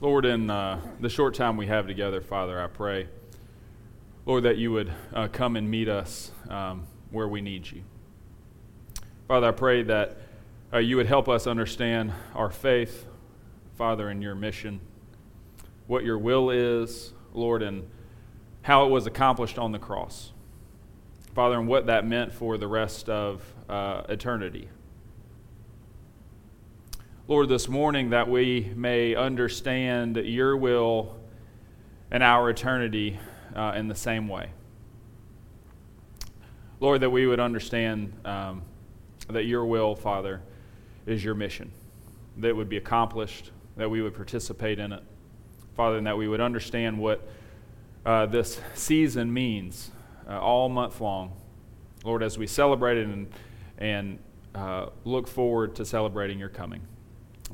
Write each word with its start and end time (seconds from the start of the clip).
Lord, 0.00 0.26
in 0.26 0.50
uh, 0.50 0.80
the 1.00 1.08
short 1.08 1.34
time 1.34 1.56
we 1.56 1.68
have 1.68 1.86
together, 1.86 2.20
Father, 2.20 2.60
I 2.60 2.66
pray, 2.66 3.06
Lord, 4.26 4.42
that 4.42 4.56
you 4.56 4.72
would 4.72 4.92
uh, 5.12 5.28
come 5.28 5.54
and 5.54 5.70
meet 5.70 5.88
us 5.88 6.32
um, 6.48 6.86
where 7.10 7.28
we 7.28 7.40
need 7.40 7.70
you. 7.70 7.82
Father, 9.28 9.48
I 9.48 9.52
pray 9.52 9.84
that 9.84 10.18
uh, 10.72 10.78
you 10.78 10.96
would 10.96 11.06
help 11.06 11.28
us 11.28 11.46
understand 11.46 12.12
our 12.34 12.50
faith, 12.50 13.06
Father, 13.78 14.10
in 14.10 14.20
your 14.20 14.34
mission, 14.34 14.80
what 15.86 16.02
your 16.04 16.18
will 16.18 16.50
is, 16.50 17.12
Lord, 17.32 17.62
and 17.62 17.88
how 18.62 18.86
it 18.86 18.90
was 18.90 19.06
accomplished 19.06 19.58
on 19.58 19.70
the 19.70 19.78
cross. 19.78 20.32
Father, 21.34 21.56
and 21.58 21.68
what 21.68 21.86
that 21.86 22.04
meant 22.04 22.32
for 22.32 22.58
the 22.58 22.68
rest 22.68 23.08
of 23.08 23.42
uh, 23.68 24.02
eternity. 24.08 24.68
Lord, 27.26 27.48
this 27.48 27.68
morning 27.68 28.10
that 28.10 28.28
we 28.28 28.70
may 28.76 29.14
understand 29.14 30.18
your 30.18 30.58
will 30.58 31.16
and 32.10 32.22
our 32.22 32.50
eternity 32.50 33.18
uh, 33.56 33.72
in 33.74 33.88
the 33.88 33.94
same 33.94 34.28
way. 34.28 34.50
Lord, 36.80 37.00
that 37.00 37.08
we 37.08 37.26
would 37.26 37.40
understand 37.40 38.12
um, 38.26 38.60
that 39.30 39.44
your 39.44 39.64
will, 39.64 39.96
Father, 39.96 40.42
is 41.06 41.24
your 41.24 41.34
mission, 41.34 41.72
that 42.36 42.48
it 42.48 42.56
would 42.56 42.68
be 42.68 42.76
accomplished, 42.76 43.52
that 43.78 43.90
we 43.90 44.02
would 44.02 44.14
participate 44.14 44.78
in 44.78 44.92
it. 44.92 45.02
Father, 45.74 45.96
and 45.96 46.06
that 46.06 46.18
we 46.18 46.28
would 46.28 46.42
understand 46.42 46.98
what 46.98 47.26
uh, 48.04 48.26
this 48.26 48.60
season 48.74 49.32
means 49.32 49.90
uh, 50.28 50.38
all 50.38 50.68
month 50.68 51.00
long. 51.00 51.32
Lord, 52.04 52.22
as 52.22 52.36
we 52.36 52.46
celebrate 52.46 52.98
it 52.98 53.06
and, 53.06 53.32
and 53.78 54.18
uh, 54.54 54.90
look 55.04 55.26
forward 55.26 55.74
to 55.76 55.86
celebrating 55.86 56.38
your 56.38 56.50
coming. 56.50 56.82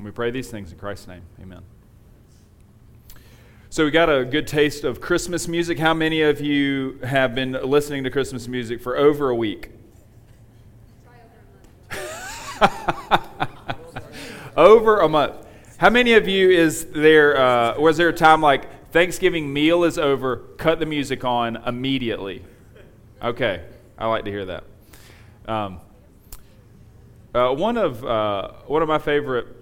And 0.01 0.05
we 0.07 0.11
pray 0.11 0.31
these 0.31 0.49
things 0.49 0.71
in 0.71 0.79
Christ's 0.79 1.07
name. 1.07 1.21
Amen. 1.39 1.61
So, 3.69 3.85
we 3.85 3.91
got 3.91 4.09
a 4.09 4.25
good 4.25 4.47
taste 4.47 4.83
of 4.83 4.99
Christmas 4.99 5.47
music. 5.47 5.77
How 5.77 5.93
many 5.93 6.23
of 6.23 6.41
you 6.41 6.97
have 7.03 7.35
been 7.35 7.51
listening 7.51 8.03
to 8.05 8.09
Christmas 8.09 8.47
music 8.47 8.81
for 8.81 8.97
over 8.97 9.29
a 9.29 9.35
week? 9.35 9.69
over 14.57 15.01
a 15.01 15.07
month. 15.07 15.35
How 15.77 15.91
many 15.91 16.13
of 16.13 16.27
you 16.27 16.49
is 16.49 16.85
there, 16.85 17.37
uh, 17.39 17.79
was 17.79 17.97
there 17.97 18.09
a 18.09 18.13
time 18.13 18.41
like 18.41 18.89
Thanksgiving 18.91 19.53
meal 19.53 19.83
is 19.83 19.99
over, 19.99 20.37
cut 20.57 20.79
the 20.79 20.87
music 20.87 21.23
on 21.23 21.57
immediately? 21.57 22.43
Okay, 23.21 23.61
I 23.99 24.07
like 24.07 24.25
to 24.25 24.31
hear 24.31 24.45
that. 24.45 24.63
Um, 25.47 25.79
uh, 27.35 27.53
one, 27.53 27.77
of, 27.77 28.03
uh, 28.03 28.47
one 28.65 28.81
of 28.81 28.87
my 28.87 28.97
favorite 28.97 29.60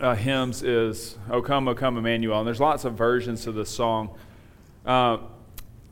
uh, 0.00 0.14
hymns 0.14 0.62
is 0.62 1.16
O 1.30 1.40
Come, 1.40 1.68
O 1.68 1.74
Come, 1.74 1.98
Emmanuel. 1.98 2.38
And 2.38 2.46
there's 2.46 2.60
lots 2.60 2.84
of 2.84 2.94
versions 2.94 3.44
to 3.44 3.52
this 3.52 3.70
song. 3.70 4.16
Uh, 4.84 5.18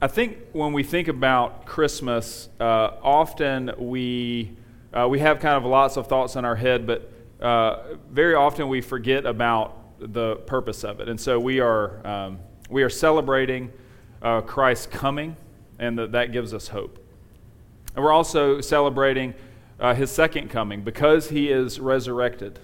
I 0.00 0.08
think 0.08 0.39
when 0.53 0.72
we 0.72 0.83
think 0.83 1.08
about 1.08 1.67
Christmas, 1.67 2.48
uh, 2.58 2.91
often 3.03 3.73
we, 3.78 4.56
uh, 4.92 5.06
we 5.08 5.20
have 5.20 5.39
kind 5.39 5.56
of 5.56 5.64
lots 5.64 5.97
of 5.97 6.08
thoughts 6.08 6.36
in 6.36 6.45
our 6.45 6.56
head, 6.56 6.86
but 6.86 7.12
uh, 7.41 7.97
very 8.11 8.34
often 8.34 8.69
we 8.69 8.80
forget 8.80 9.25
about 9.25 9.78
the 10.00 10.36
purpose 10.36 10.84
of 10.84 11.00
it. 11.00 11.08
And 11.08 11.20
so 11.20 11.39
we 11.39 11.61
are, 11.61 12.05
um, 12.06 12.39
we 12.69 12.83
are 12.83 12.91
celebrating 12.91 13.73
uh, 14.20 14.41
Christ's 14.41 14.86
coming, 14.86 15.36
and 15.78 15.97
that, 15.98 16.12
that 16.12 16.33
gives 16.33 16.53
us 16.53 16.69
hope. 16.69 16.98
And 17.95 18.05
we're 18.05 18.12
also 18.12 18.61
celebrating 18.61 19.34
his 19.97 20.12
second 20.12 20.48
coming 20.48 20.83
because 20.83 21.28
he 21.30 21.50
is 21.50 21.80
resurrected 21.80 22.61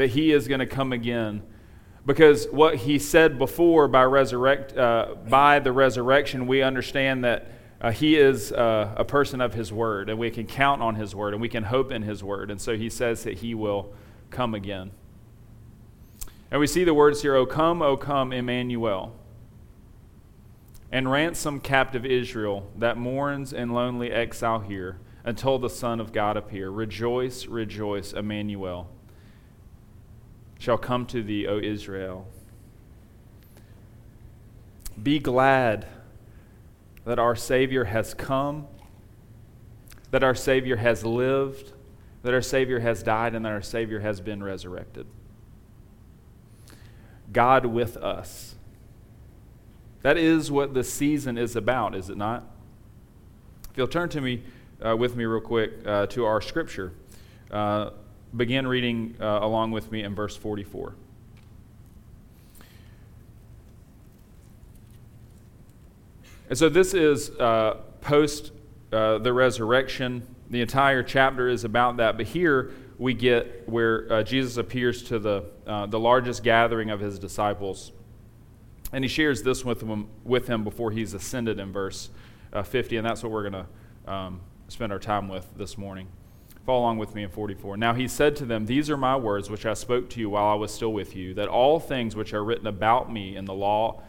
that 0.00 0.08
he 0.08 0.32
is 0.32 0.48
going 0.48 0.60
to 0.60 0.66
come 0.66 0.94
again. 0.94 1.42
Because 2.06 2.46
what 2.46 2.76
he 2.76 2.98
said 2.98 3.38
before 3.38 3.86
by, 3.86 4.04
resurrect, 4.04 4.74
uh, 4.74 5.14
by 5.28 5.58
the 5.58 5.72
resurrection, 5.72 6.46
we 6.46 6.62
understand 6.62 7.22
that 7.24 7.52
uh, 7.82 7.90
he 7.90 8.16
is 8.16 8.50
uh, 8.50 8.94
a 8.96 9.04
person 9.04 9.42
of 9.42 9.52
his 9.52 9.70
word, 9.70 10.08
and 10.08 10.18
we 10.18 10.30
can 10.30 10.46
count 10.46 10.80
on 10.80 10.94
his 10.94 11.14
word, 11.14 11.34
and 11.34 11.42
we 11.42 11.50
can 11.50 11.64
hope 11.64 11.92
in 11.92 12.00
his 12.00 12.24
word. 12.24 12.50
And 12.50 12.58
so 12.58 12.78
he 12.78 12.88
says 12.88 13.24
that 13.24 13.40
he 13.40 13.54
will 13.54 13.92
come 14.30 14.54
again. 14.54 14.90
And 16.50 16.60
we 16.60 16.66
see 16.66 16.84
the 16.84 16.94
words 16.94 17.20
here, 17.20 17.34
O 17.34 17.44
come, 17.44 17.82
O 17.82 17.98
come, 17.98 18.32
Emmanuel, 18.32 19.14
and 20.90 21.10
ransom 21.10 21.60
captive 21.60 22.06
Israel 22.06 22.70
that 22.78 22.96
mourns 22.96 23.52
in 23.52 23.74
lonely 23.74 24.10
exile 24.10 24.60
here 24.60 24.98
until 25.24 25.58
the 25.58 25.68
Son 25.68 26.00
of 26.00 26.10
God 26.10 26.38
appear. 26.38 26.70
Rejoice, 26.70 27.44
rejoice, 27.44 28.14
Emmanuel 28.14 28.90
shall 30.60 30.78
come 30.78 31.06
to 31.06 31.22
thee, 31.22 31.48
O 31.48 31.58
Israel. 31.58 32.28
Be 35.02 35.18
glad 35.18 35.86
that 37.06 37.18
our 37.18 37.34
Savior 37.34 37.84
has 37.84 38.12
come, 38.12 38.66
that 40.10 40.22
our 40.22 40.34
Savior 40.34 40.76
has 40.76 41.02
lived, 41.02 41.72
that 42.22 42.34
our 42.34 42.42
Savior 42.42 42.78
has 42.80 43.02
died, 43.02 43.34
and 43.34 43.46
that 43.46 43.52
our 43.52 43.62
Savior 43.62 44.00
has 44.00 44.20
been 44.20 44.42
resurrected. 44.42 45.06
God 47.32 47.64
with 47.64 47.96
us. 47.96 48.54
That 50.02 50.18
is 50.18 50.50
what 50.50 50.74
the 50.74 50.84
season 50.84 51.38
is 51.38 51.56
about, 51.56 51.94
is 51.94 52.10
it 52.10 52.18
not? 52.18 52.44
If 53.70 53.78
you'll 53.78 53.88
turn 53.88 54.10
to 54.10 54.20
me 54.20 54.42
uh, 54.84 54.94
with 54.94 55.16
me 55.16 55.24
real 55.24 55.40
quick 55.40 55.72
uh, 55.86 56.06
to 56.08 56.26
our 56.26 56.42
scripture. 56.42 56.92
Uh, 57.50 57.90
begin 58.36 58.66
reading 58.66 59.16
uh, 59.20 59.40
along 59.42 59.72
with 59.72 59.90
me 59.90 60.02
in 60.02 60.14
verse 60.14 60.36
44. 60.36 60.94
And 66.48 66.58
so 66.58 66.68
this 66.68 66.94
is 66.94 67.30
uh, 67.30 67.76
post 68.00 68.50
uh, 68.92 69.18
the 69.18 69.32
resurrection. 69.32 70.26
The 70.50 70.60
entire 70.60 71.04
chapter 71.04 71.48
is 71.48 71.64
about 71.64 71.98
that. 71.98 72.16
But 72.16 72.26
here 72.26 72.72
we 72.98 73.14
get 73.14 73.68
where 73.68 74.12
uh, 74.12 74.22
Jesus 74.24 74.56
appears 74.56 75.04
to 75.04 75.18
the, 75.20 75.44
uh, 75.66 75.86
the 75.86 76.00
largest 76.00 76.42
gathering 76.42 76.90
of 76.90 76.98
his 76.98 77.20
disciples. 77.20 77.92
And 78.92 79.04
he 79.04 79.08
shares 79.08 79.44
this 79.44 79.64
with 79.64 79.80
him, 79.80 80.08
with 80.24 80.48
him 80.48 80.64
before 80.64 80.90
he's 80.90 81.14
ascended 81.14 81.60
in 81.60 81.72
verse 81.72 82.10
uh, 82.52 82.64
50. 82.64 82.96
And 82.96 83.06
that's 83.06 83.22
what 83.22 83.30
we're 83.30 83.48
going 83.48 83.64
to 84.06 84.12
um, 84.12 84.40
spend 84.66 84.92
our 84.92 84.98
time 84.98 85.28
with 85.28 85.46
this 85.56 85.78
morning. 85.78 86.08
Follow 86.66 86.80
along 86.80 86.98
with 86.98 87.14
me 87.14 87.22
in 87.22 87.30
44. 87.30 87.76
Now 87.76 87.94
he 87.94 88.06
said 88.06 88.36
to 88.36 88.44
them, 88.44 88.66
These 88.66 88.90
are 88.90 88.96
my 88.96 89.16
words 89.16 89.48
which 89.48 89.66
I 89.66 89.74
spoke 89.74 90.10
to 90.10 90.20
you 90.20 90.30
while 90.30 90.46
I 90.46 90.54
was 90.54 90.72
still 90.72 90.92
with 90.92 91.16
you, 91.16 91.34
that 91.34 91.48
all 91.48 91.80
things 91.80 92.14
which 92.14 92.34
are 92.34 92.44
written 92.44 92.66
about 92.66 93.12
me 93.12 93.36
in 93.36 93.46
the 93.46 93.54
law 93.54 94.02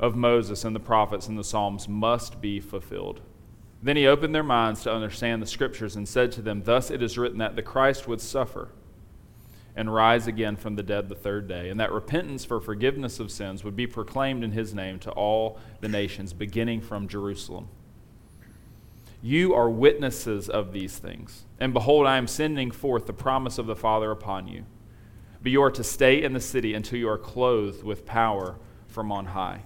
of 0.00 0.16
Moses 0.16 0.64
and 0.64 0.74
the 0.74 0.80
prophets 0.80 1.28
and 1.28 1.38
the 1.38 1.44
Psalms 1.44 1.88
must 1.88 2.40
be 2.40 2.58
fulfilled. 2.58 3.20
Then 3.82 3.96
he 3.96 4.06
opened 4.06 4.34
their 4.34 4.42
minds 4.42 4.82
to 4.84 4.92
understand 4.92 5.42
the 5.42 5.46
scriptures 5.46 5.94
and 5.94 6.08
said 6.08 6.32
to 6.32 6.42
them, 6.42 6.62
Thus 6.64 6.90
it 6.90 7.02
is 7.02 7.18
written 7.18 7.38
that 7.38 7.54
the 7.54 7.62
Christ 7.62 8.08
would 8.08 8.20
suffer 8.20 8.70
and 9.76 9.92
rise 9.92 10.26
again 10.26 10.56
from 10.56 10.76
the 10.76 10.82
dead 10.82 11.08
the 11.08 11.14
third 11.14 11.48
day, 11.48 11.68
and 11.68 11.78
that 11.80 11.92
repentance 11.92 12.44
for 12.44 12.60
forgiveness 12.60 13.20
of 13.20 13.30
sins 13.30 13.62
would 13.64 13.76
be 13.76 13.86
proclaimed 13.86 14.44
in 14.44 14.52
his 14.52 14.72
name 14.74 14.98
to 15.00 15.10
all 15.10 15.58
the 15.80 15.88
nations, 15.88 16.32
beginning 16.32 16.80
from 16.80 17.08
Jerusalem. 17.08 17.68
You 19.24 19.54
are 19.54 19.70
witnesses 19.70 20.50
of 20.50 20.74
these 20.74 20.98
things. 20.98 21.46
And 21.58 21.72
behold, 21.72 22.06
I 22.06 22.18
am 22.18 22.26
sending 22.26 22.70
forth 22.70 23.06
the 23.06 23.14
promise 23.14 23.56
of 23.56 23.64
the 23.64 23.74
Father 23.74 24.10
upon 24.10 24.48
you. 24.48 24.66
But 25.42 25.50
you 25.50 25.62
are 25.62 25.70
to 25.70 25.82
stay 25.82 26.22
in 26.22 26.34
the 26.34 26.40
city 26.40 26.74
until 26.74 26.98
you 26.98 27.08
are 27.08 27.16
clothed 27.16 27.82
with 27.84 28.04
power 28.04 28.56
from 28.86 29.10
on 29.10 29.24
high. 29.24 29.62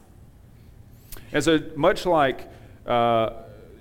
And 1.32 1.42
so, 1.42 1.60
much 1.74 2.06
like 2.06 2.48
uh, 2.86 3.30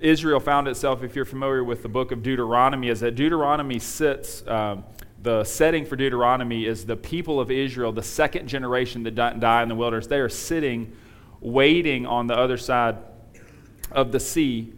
Israel 0.00 0.40
found 0.40 0.66
itself, 0.66 1.04
if 1.04 1.14
you're 1.14 1.24
familiar 1.24 1.62
with 1.62 1.84
the 1.84 1.88
book 1.88 2.10
of 2.10 2.24
Deuteronomy, 2.24 2.88
is 2.88 2.98
that 2.98 3.14
Deuteronomy 3.14 3.78
sits, 3.78 4.44
um, 4.48 4.82
the 5.22 5.44
setting 5.44 5.86
for 5.86 5.94
Deuteronomy 5.94 6.66
is 6.66 6.86
the 6.86 6.96
people 6.96 7.38
of 7.38 7.52
Israel, 7.52 7.92
the 7.92 8.02
second 8.02 8.48
generation 8.48 9.04
that 9.04 9.14
die 9.14 9.62
in 9.62 9.68
the 9.68 9.76
wilderness. 9.76 10.08
They 10.08 10.18
are 10.18 10.28
sitting, 10.28 10.92
waiting 11.40 12.04
on 12.04 12.26
the 12.26 12.36
other 12.36 12.56
side 12.56 12.96
of 13.92 14.10
the 14.10 14.18
sea 14.18 14.72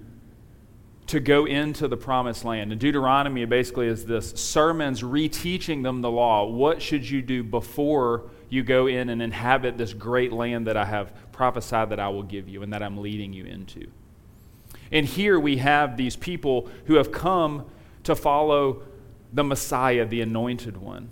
to 1.11 1.19
go 1.19 1.45
into 1.45 1.89
the 1.89 1.97
promised 1.97 2.45
land. 2.45 2.71
And 2.71 2.81
Deuteronomy 2.81 3.45
basically 3.45 3.89
is 3.89 4.07
this 4.07 4.31
sermons 4.31 5.03
reteaching 5.03 5.83
them 5.83 6.03
the 6.03 6.11
law. 6.11 6.47
What 6.47 6.81
should 6.81 7.09
you 7.09 7.21
do 7.21 7.43
before 7.43 8.31
you 8.49 8.63
go 8.63 8.87
in 8.87 9.09
and 9.09 9.21
inhabit 9.21 9.77
this 9.77 9.93
great 9.93 10.33
land 10.33 10.69
that 10.69 10.77
I 10.77 10.85
have 10.85 11.13
prophesied 11.33 11.91
that 11.91 11.99
I 11.99 12.09
will 12.11 12.23
give 12.23 12.49
you 12.49 12.63
and 12.63 12.73
that 12.73 12.81
I'm 12.81 12.97
leading 12.97 13.33
you 13.33 13.45
into? 13.45 13.91
And 14.93 15.05
here 15.05 15.41
we 15.41 15.57
have 15.57 15.97
these 15.97 16.15
people 16.15 16.69
who 16.85 16.95
have 16.95 17.11
come 17.11 17.67
to 18.05 18.15
follow 18.15 18.83
the 19.33 19.43
Messiah, 19.43 20.07
the 20.07 20.21
anointed 20.21 20.77
one. 20.77 21.11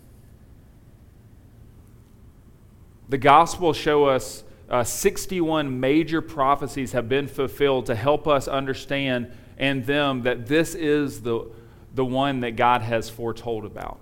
The 3.09 3.19
Gospels 3.19 3.77
show 3.77 4.05
us 4.05 4.45
uh, 4.71 4.85
61 4.85 5.81
major 5.81 6.23
prophecies 6.23 6.93
have 6.93 7.09
been 7.09 7.27
fulfilled 7.27 7.87
to 7.87 7.97
help 7.97 8.29
us 8.29 8.47
understand 8.47 9.33
and 9.59 9.85
them 9.85 10.23
that 10.23 10.47
this 10.47 10.75
is 10.75 11.23
the, 11.23 11.51
the 11.95 12.05
one 12.05 12.41
that 12.41 12.53
God 12.53 12.83
has 12.83 13.11
foretold 13.11 13.65
about. 13.65 13.99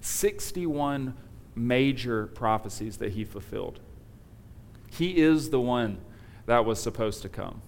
61 0.00 1.14
major 1.54 2.26
prophecies 2.28 2.96
that 2.96 3.12
he 3.12 3.24
fulfilled. 3.24 3.78
He 4.90 5.18
is 5.18 5.50
the 5.50 5.60
one 5.60 5.98
that 6.46 6.64
was 6.64 6.80
supposed 6.80 7.22
to 7.22 7.28
come. 7.28 7.62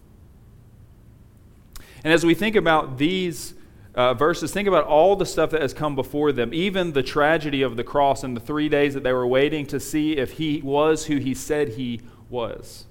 And 2.02 2.12
as 2.12 2.24
we 2.24 2.34
think 2.34 2.56
about 2.56 2.98
these 2.98 3.54
uh, 3.94 4.14
verses, 4.14 4.52
think 4.52 4.66
about 4.66 4.84
all 4.84 5.16
the 5.16 5.24
stuff 5.24 5.50
that 5.50 5.62
has 5.62 5.72
come 5.72 5.94
before 5.94 6.32
them, 6.32 6.52
even 6.52 6.92
the 6.92 7.02
tragedy 7.02 7.62
of 7.62 7.76
the 7.76 7.84
cross 7.84 8.24
and 8.24 8.36
the 8.36 8.40
three 8.40 8.68
days 8.68 8.94
that 8.94 9.04
they 9.04 9.12
were 9.12 9.26
waiting 9.26 9.64
to 9.66 9.78
see 9.78 10.16
if 10.16 10.32
he 10.32 10.60
was 10.62 11.06
who 11.06 11.16
he 11.16 11.32
said 11.34 11.70
he 11.70 12.00
was. 12.28 12.86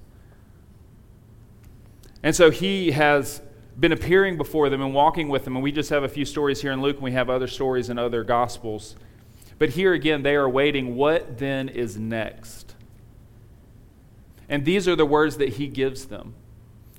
And 2.23 2.33
so 2.33 2.49
he 2.49 2.91
has 2.91 3.41
been 3.77 3.91
appearing 3.91 4.37
before 4.37 4.69
them 4.69 4.81
and 4.81 4.93
walking 4.93 5.27
with 5.27 5.43
them. 5.43 5.55
And 5.55 5.63
we 5.63 5.71
just 5.71 5.89
have 5.89 6.03
a 6.03 6.09
few 6.09 6.25
stories 6.25 6.61
here 6.61 6.71
in 6.71 6.81
Luke, 6.81 6.95
and 6.95 7.03
we 7.03 7.11
have 7.11 7.29
other 7.29 7.47
stories 7.47 7.89
in 7.89 7.99
other 7.99 8.23
gospels. 8.23 8.95
But 9.59 9.69
here 9.69 9.93
again, 9.93 10.23
they 10.23 10.35
are 10.35 10.49
waiting. 10.49 10.95
What 10.95 11.37
then 11.37 11.69
is 11.69 11.97
next? 11.97 12.75
And 14.47 14.65
these 14.65 14.87
are 14.87 14.95
the 14.95 15.05
words 15.05 15.37
that 15.37 15.49
he 15.49 15.67
gives 15.67 16.05
them. 16.05 16.35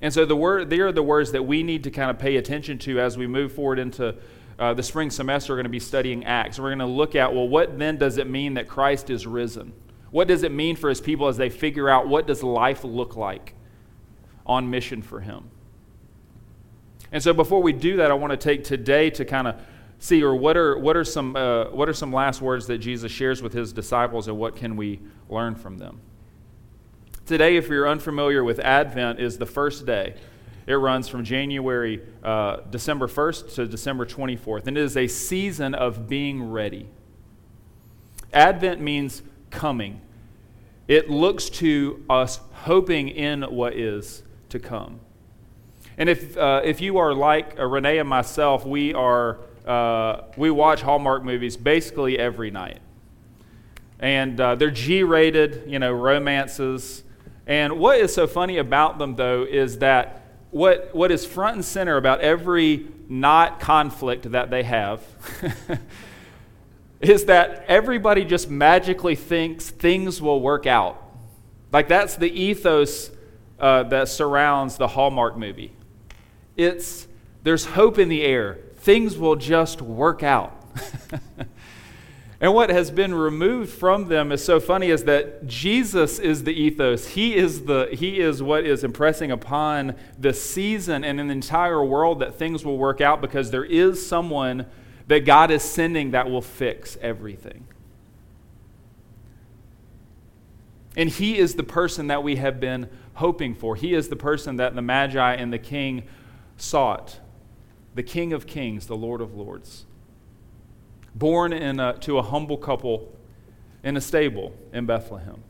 And 0.03 0.13
so 0.13 0.27
the 0.27 0.37
word, 0.37 0.69
they 0.69 0.81
are 0.81 0.93
the 0.93 1.03
words 1.03 1.33
that 1.33 1.45
we 1.45 1.63
need 1.63 1.85
to 1.85 1.91
kind 1.91 2.11
of 2.11 2.19
pay 2.19 2.37
attention 2.37 2.79
to 2.81 3.01
as 3.01 3.17
we 3.17 3.27
move 3.27 3.53
forward 3.53 3.79
into 3.79 4.15
uh, 4.59 4.75
the 4.75 4.83
spring 4.83 5.11
semester. 5.11 5.53
We're 5.53 5.59
going 5.59 5.65
to 5.65 5.71
be 5.71 5.81
studying 5.81 6.25
Acts. 6.25 6.59
We're 6.59 6.69
going 6.69 6.79
to 6.81 6.87
look 6.87 7.15
at, 7.15 7.33
well, 7.33 7.49
what 7.49 7.79
then 7.79 7.97
does 7.97 8.19
it 8.19 8.29
mean 8.29 8.55
that 8.55 8.69
Christ 8.69 9.09
is 9.09 9.27
risen? 9.27 9.73
What 10.11 10.29
does 10.29 10.43
it 10.43 10.53
mean 10.53 10.77
for 10.77 10.89
his 10.89 11.01
people 11.01 11.29
as 11.29 11.37
they 11.37 11.49
figure 11.49 11.89
out 11.89 12.09
what 12.09 12.27
does 12.27 12.43
life 12.43 12.85
look 12.85 13.17
like 13.17 13.54
on 14.47 14.71
mission 14.71 15.03
for 15.03 15.21
him? 15.21 15.51
And 17.13 17.23
so 17.23 17.33
before 17.33 17.63
we 17.63 17.73
do 17.73 17.97
that, 17.99 18.11
I 18.11 18.15
want 18.15 18.33
to 18.33 18.37
take 18.37 18.65
today 18.65 19.11
to 19.11 19.25
kind 19.25 19.47
of 19.47 19.57
see, 19.99 20.23
or 20.23 20.35
what 20.35 20.57
are, 20.57 20.79
what 20.79 20.97
are, 20.97 21.05
some, 21.05 21.37
uh, 21.37 21.67
what 21.71 21.89
are 21.89 21.95
some 21.95 22.13
last 22.13 22.43
words 22.43 22.67
that 22.67 22.79
Jesus 22.79 23.11
shares 23.11 23.41
with 23.41 23.53
his 23.53 23.73
disciples, 23.73 24.29
and 24.29 24.37
what 24.37 24.57
can 24.57 24.77
we 24.77 25.01
learn 25.29 25.55
from 25.55 25.79
them? 25.79 26.01
Today, 27.25 27.57
if 27.57 27.69
you're 27.69 27.89
unfamiliar 27.89 28.45
with 28.45 28.59
Advent, 28.59 29.19
is 29.19 29.39
the 29.39 29.47
first 29.47 29.87
day. 29.87 30.15
It 30.67 30.75
runs 30.75 31.09
from 31.09 31.25
January, 31.25 32.03
uh, 32.23 32.59
December 32.71 33.07
1st 33.07 33.55
to 33.55 33.67
December 33.67 34.05
24th, 34.07 34.67
and 34.67 34.77
it 34.77 34.83
is 34.83 34.97
a 34.97 35.07
season 35.07 35.75
of 35.75 36.09
being 36.09 36.51
ready. 36.51 36.89
Advent 38.33 38.81
means 38.81 39.23
coming. 39.51 40.01
It 40.89 41.09
looks 41.09 41.49
to 41.51 42.05
us 42.11 42.41
hoping 42.53 43.09
in 43.09 43.43
what 43.43 43.75
is 43.75 44.23
to 44.55 44.59
come. 44.61 45.01
And 45.99 46.09
if, 46.09 46.37
uh, 46.37 46.63
if 46.65 46.81
you 46.81 46.99
are 46.99 47.13
like 47.13 47.59
uh, 47.59 47.67
Renee 47.67 47.99
and 47.99 48.09
myself, 48.09 48.65
we, 48.65 48.95
are, 48.95 49.39
uh, 49.67 50.23
we 50.37 50.51
watch 50.51 50.81
Hallmark 50.81 51.23
movies 51.23 51.57
basically 51.57 52.19
every 52.19 52.51
night. 52.51 52.79
And 54.01 54.41
uh, 54.41 54.55
they're 54.55 54.71
G 54.71 55.03
rated, 55.03 55.65
you 55.67 55.79
know, 55.79 55.93
romances. 55.93 57.03
And 57.47 57.79
what 57.79 57.99
is 57.99 58.15
so 58.15 58.27
funny 58.27 58.59
about 58.59 58.99
them, 58.99 59.17
though, 59.17 59.43
is 59.43 59.79
that 59.79 60.23
what, 60.51 60.95
what 60.95 61.11
is 61.11 61.27
front 61.27 61.57
and 61.57 61.65
center 61.65 61.97
about 61.97 62.21
every 62.21 62.87
not 63.09 63.61
conflict 63.61 64.31
that 64.33 64.51
they 64.51 64.63
have 64.63 65.03
is 67.01 67.27
that 67.27 67.65
everybody 67.67 68.25
just 68.25 68.49
magically 68.49 69.17
thinks 69.17 69.71
things 69.71 70.23
will 70.23 70.41
work 70.41 70.67
out. 70.67 71.01
Like 71.73 71.89
that's 71.89 72.15
the 72.17 72.31
ethos 72.31 73.11
uh, 73.59 73.85
that 73.85 74.09
surrounds 74.09 74.77
the 74.77 74.89
Hallmark 74.89 75.37
movie. 75.37 75.73
It's 76.57 77.09
there's 77.43 77.65
hope 77.65 77.99
in 77.99 78.09
the 78.09 78.23
air. 78.23 78.59
Things 78.77 79.17
will 79.17 79.37
just 79.37 79.83
work 79.83 80.23
out. 80.23 80.61
And 82.45 82.53
what 82.53 82.69
has 82.69 82.91
been 82.91 83.15
removed 83.15 83.73
from 83.73 84.09
them 84.09 84.31
is 84.31 84.45
so 84.45 84.61
funny 84.61 84.91
is 84.91 85.05
that 85.05 85.47
Jesus 85.47 86.19
is 86.19 86.45
the 86.45 86.53
ethos. 86.53 87.09
He 87.09 87.37
is, 87.37 87.65
the, 87.65 87.89
he 87.91 88.21
is 88.21 88.43
what 88.43 88.67
is 88.67 88.85
impressing 88.85 89.31
upon 89.31 89.95
the 90.19 90.35
season 90.35 91.05
and 91.05 91.19
an 91.19 91.31
entire 91.31 91.83
world 91.83 92.21
that 92.21 92.35
things 92.35 92.63
will 92.63 92.77
work 92.77 93.01
out 93.01 93.23
because 93.23 93.51
there 93.51 93.65
is 93.65 94.07
someone 94.07 94.67
that 95.07 95.21
God 95.21 95.51
is 95.51 95.63
sending 95.63 96.11
that 96.11 96.29
will 96.29 96.43
fix 96.43 96.99
everything. 97.01 97.67
And 100.99 101.09
he 101.09 101.39
is 101.39 101.55
the 101.55 101.65
person 101.65 102.09
that 102.09 102.23
we 102.23 102.37
have 102.37 102.61
been 102.61 102.91
hoping 103.15 103.55
for. 103.55 103.77
He 103.77 103.95
is 103.95 104.09
the 104.09 104.17
person 104.17 104.57
that 104.57 104.75
the 104.75 104.83
Magi 104.83 105.35
and 105.35 105.53
the 105.53 105.59
king 105.59 106.05
sought 106.57 107.21
the 107.95 108.03
King 108.03 108.33
of 108.33 108.47
Kings, 108.47 108.87
the 108.87 108.97
Lord 108.97 109.21
of 109.21 109.35
Lords 109.35 109.87
born 111.15 111.53
in 111.53 111.79
a, 111.79 111.97
to 111.99 112.19
a 112.19 112.23
humble 112.23 112.57
couple 112.57 113.13
in 113.83 113.97
a 113.97 114.01
stable 114.01 114.53
in 114.73 114.87
Bethlehem. 114.87 115.43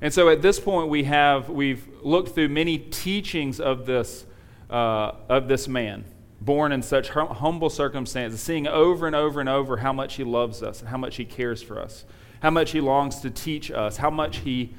And 0.00 0.14
so 0.14 0.28
at 0.28 0.42
this 0.42 0.60
point, 0.60 0.88
we 0.88 1.04
have, 1.04 1.50
we've 1.50 1.86
looked 2.02 2.34
through 2.34 2.48
many 2.48 2.78
teachings 2.78 3.60
of 3.60 3.84
this, 3.84 4.24
uh, 4.70 5.12
of 5.28 5.48
this 5.48 5.66
man, 5.66 6.04
born 6.40 6.70
in 6.70 6.82
such 6.82 7.10
hum- 7.10 7.28
humble 7.28 7.68
circumstances, 7.68 8.40
seeing 8.40 8.68
over 8.68 9.06
and 9.06 9.16
over 9.16 9.40
and 9.40 9.48
over 9.48 9.78
how 9.78 9.92
much 9.92 10.14
he 10.14 10.24
loves 10.24 10.62
us 10.62 10.80
and 10.80 10.88
how 10.88 10.96
much 10.96 11.16
he 11.16 11.24
cares 11.24 11.62
for 11.62 11.80
us, 11.80 12.04
how 12.40 12.50
much 12.50 12.70
he 12.70 12.80
longs 12.80 13.20
to 13.20 13.30
teach 13.30 13.72
us, 13.72 13.96
how 13.96 14.10
much 14.10 14.38
he 14.38 14.72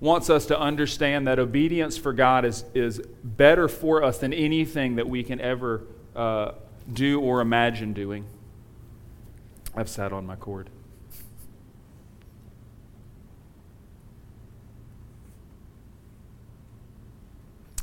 wants 0.00 0.30
us 0.30 0.46
to 0.46 0.58
understand 0.58 1.26
that 1.26 1.38
obedience 1.38 1.98
for 1.98 2.12
God 2.12 2.44
is, 2.44 2.64
is 2.74 3.00
better 3.24 3.68
for 3.68 4.02
us 4.02 4.18
than 4.18 4.32
anything 4.32 4.96
that 4.96 5.08
we 5.08 5.24
can 5.24 5.40
ever 5.40 5.82
uh, 6.14 6.52
do 6.92 7.20
or 7.20 7.40
imagine 7.40 7.92
doing. 7.92 8.24
I've 9.74 9.88
sat 9.88 10.12
on 10.12 10.26
my 10.26 10.36
cord. 10.36 10.70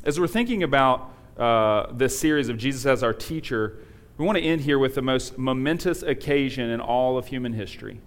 As 0.04 0.20
we're 0.20 0.28
thinking 0.28 0.64
about 0.64 1.12
uh, 1.38 1.88
this 1.92 2.18
series 2.18 2.48
of 2.48 2.58
Jesus 2.58 2.86
as 2.86 3.02
our 3.02 3.14
teacher, 3.14 3.80
we 4.18 4.26
want 4.26 4.38
to 4.38 4.44
end 4.44 4.62
here 4.62 4.80
with 4.80 4.96
the 4.96 5.02
most 5.02 5.38
momentous 5.38 6.04
occasion 6.04 6.70
in 6.70 6.80
all 6.80 7.18
of 7.18 7.28
human 7.28 7.54
history 7.54 8.00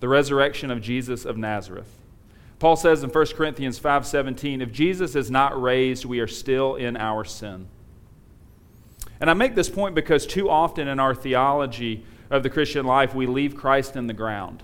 the 0.00 0.08
resurrection 0.08 0.70
of 0.70 0.80
Jesus 0.80 1.24
of 1.24 1.36
Nazareth. 1.36 1.96
Paul 2.58 2.76
says 2.76 3.02
in 3.02 3.10
1 3.10 3.26
Corinthians 3.36 3.78
5:17, 3.78 4.60
if 4.60 4.72
Jesus 4.72 5.14
is 5.14 5.30
not 5.30 5.60
raised, 5.60 6.04
we 6.04 6.20
are 6.20 6.26
still 6.26 6.74
in 6.74 6.96
our 6.96 7.24
sin. 7.24 7.68
And 9.20 9.30
I 9.30 9.34
make 9.34 9.54
this 9.54 9.68
point 9.68 9.94
because 9.94 10.26
too 10.26 10.48
often 10.48 10.88
in 10.88 10.98
our 10.98 11.14
theology 11.14 12.04
of 12.30 12.42
the 12.42 12.50
Christian 12.50 12.86
life, 12.86 13.14
we 13.14 13.26
leave 13.26 13.54
Christ 13.54 13.96
in 13.96 14.06
the 14.06 14.12
ground. 14.12 14.62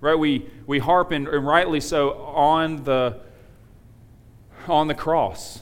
Right? 0.00 0.18
We, 0.18 0.46
we 0.66 0.78
harp, 0.78 1.10
and, 1.10 1.26
and 1.26 1.46
rightly 1.46 1.80
so, 1.80 2.12
on 2.12 2.84
the, 2.84 3.20
on 4.68 4.88
the 4.88 4.94
cross. 4.94 5.60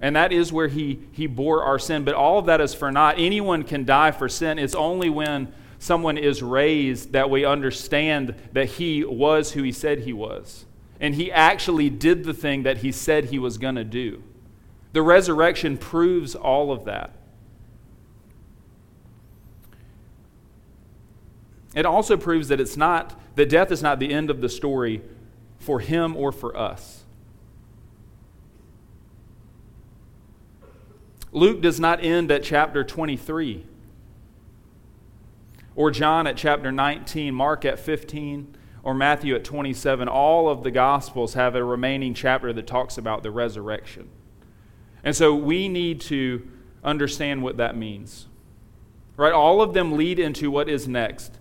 And 0.00 0.14
that 0.14 0.32
is 0.32 0.52
where 0.52 0.68
he, 0.68 1.00
he 1.12 1.26
bore 1.26 1.64
our 1.64 1.78
sin. 1.78 2.04
But 2.04 2.14
all 2.14 2.38
of 2.38 2.46
that 2.46 2.60
is 2.60 2.74
for 2.74 2.92
naught. 2.92 3.16
Anyone 3.18 3.64
can 3.64 3.84
die 3.84 4.12
for 4.12 4.28
sin. 4.28 4.58
It's 4.58 4.74
only 4.74 5.08
when 5.08 5.52
someone 5.78 6.18
is 6.18 6.42
raised 6.42 7.12
that 7.12 7.30
we 7.30 7.44
understand 7.44 8.34
that 8.52 8.66
he 8.66 9.04
was 9.04 9.52
who 9.52 9.62
he 9.62 9.72
said 9.72 10.00
he 10.00 10.12
was. 10.12 10.64
And 11.00 11.14
he 11.14 11.30
actually 11.30 11.90
did 11.90 12.24
the 12.24 12.34
thing 12.34 12.62
that 12.62 12.78
he 12.78 12.90
said 12.90 13.26
he 13.26 13.38
was 13.38 13.58
going 13.58 13.74
to 13.74 13.84
do. 13.84 14.22
The 14.92 15.02
resurrection 15.02 15.76
proves 15.76 16.34
all 16.34 16.72
of 16.72 16.84
that. 16.84 17.12
It 21.74 21.84
also 21.84 22.16
proves 22.16 22.48
that 22.48 22.58
it's 22.58 22.76
not 22.76 23.20
that 23.34 23.50
death 23.50 23.70
is 23.70 23.82
not 23.82 23.98
the 23.98 24.10
end 24.10 24.30
of 24.30 24.40
the 24.40 24.48
story 24.48 25.02
for 25.58 25.80
him 25.80 26.16
or 26.16 26.32
for 26.32 26.56
us. 26.56 27.04
Luke 31.32 31.60
does 31.60 31.78
not 31.78 32.02
end 32.02 32.30
at 32.30 32.42
chapter 32.42 32.82
23 32.82 33.66
or 35.76 35.90
John 35.90 36.26
at 36.26 36.36
chapter 36.36 36.72
19, 36.72 37.34
Mark 37.34 37.64
at 37.64 37.78
15, 37.78 38.56
or 38.82 38.94
Matthew 38.94 39.34
at 39.34 39.44
27, 39.44 40.08
all 40.08 40.48
of 40.48 40.62
the 40.62 40.70
Gospels 40.70 41.34
have 41.34 41.54
a 41.54 41.62
remaining 41.62 42.14
chapter 42.14 42.52
that 42.52 42.66
talks 42.66 42.96
about 42.96 43.22
the 43.22 43.30
resurrection. 43.30 44.08
And 45.04 45.14
so 45.14 45.34
we 45.34 45.68
need 45.68 46.00
to 46.02 46.48
understand 46.82 47.42
what 47.42 47.58
that 47.58 47.76
means. 47.76 48.26
Right? 49.16 49.32
All 49.32 49.60
of 49.60 49.74
them 49.74 49.92
lead 49.92 50.18
into 50.18 50.50
what 50.50 50.68
is 50.68 50.88
next 50.88 51.38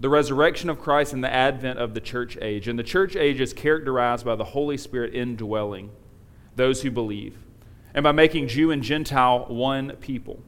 the 0.00 0.08
resurrection 0.10 0.68
of 0.68 0.78
Christ 0.78 1.14
and 1.14 1.24
the 1.24 1.32
advent 1.32 1.78
of 1.78 1.94
the 1.94 2.00
church 2.00 2.36
age. 2.42 2.68
And 2.68 2.78
the 2.78 2.82
church 2.82 3.16
age 3.16 3.40
is 3.40 3.54
characterized 3.54 4.26
by 4.26 4.36
the 4.36 4.44
Holy 4.44 4.76
Spirit 4.76 5.14
indwelling 5.14 5.90
those 6.56 6.82
who 6.82 6.90
believe 6.90 7.38
and 7.94 8.02
by 8.02 8.12
making 8.12 8.48
Jew 8.48 8.70
and 8.70 8.82
Gentile 8.82 9.46
one 9.46 9.92
people 10.00 10.42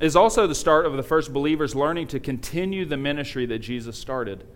is 0.00 0.16
also 0.16 0.46
the 0.46 0.54
start 0.54 0.86
of 0.86 0.96
the 0.96 1.02
first 1.02 1.32
believers 1.32 1.74
learning 1.74 2.08
to 2.08 2.20
continue 2.20 2.84
the 2.84 2.96
ministry 2.96 3.46
that 3.46 3.58
Jesus 3.58 3.98
started. 3.98 4.46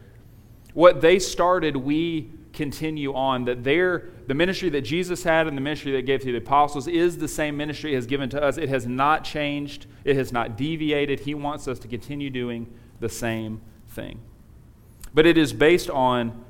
What 0.73 1.01
they 1.01 1.19
started, 1.19 1.77
we 1.77 2.31
continue 2.53 3.15
on. 3.15 3.45
That 3.45 3.63
their, 3.63 4.09
the 4.27 4.35
ministry 4.35 4.71
that 4.71 4.83
Jesus 4.83 5.23
had 5.23 5.47
and 5.47 5.57
the 5.57 5.61
ministry 5.61 5.93
that 5.93 6.03
gave 6.03 6.21
to 6.21 6.33
the 6.33 6.39
apostles 6.39 6.89
is 6.89 7.19
the 7.19 7.29
same 7.29 7.57
ministry 7.57 7.91
he 7.91 7.95
has 7.95 8.07
given 8.07 8.31
to 8.31 8.43
us. 8.43 8.57
It 8.57 8.69
has 8.71 8.87
not 8.87 9.25
changed, 9.25 9.87
it 10.05 10.17
has 10.17 10.33
not 10.33 10.57
deviated. 10.57 11.21
He 11.21 11.35
wants 11.35 11.69
us 11.69 11.79
to 11.81 11.89
continue 11.89 12.31
doing 12.31 12.73
the 13.01 13.09
same 13.09 13.61
thing. 13.89 14.21
But 15.13 15.27
it 15.27 15.37
is 15.37 15.53
based 15.53 15.91
on 15.91 16.45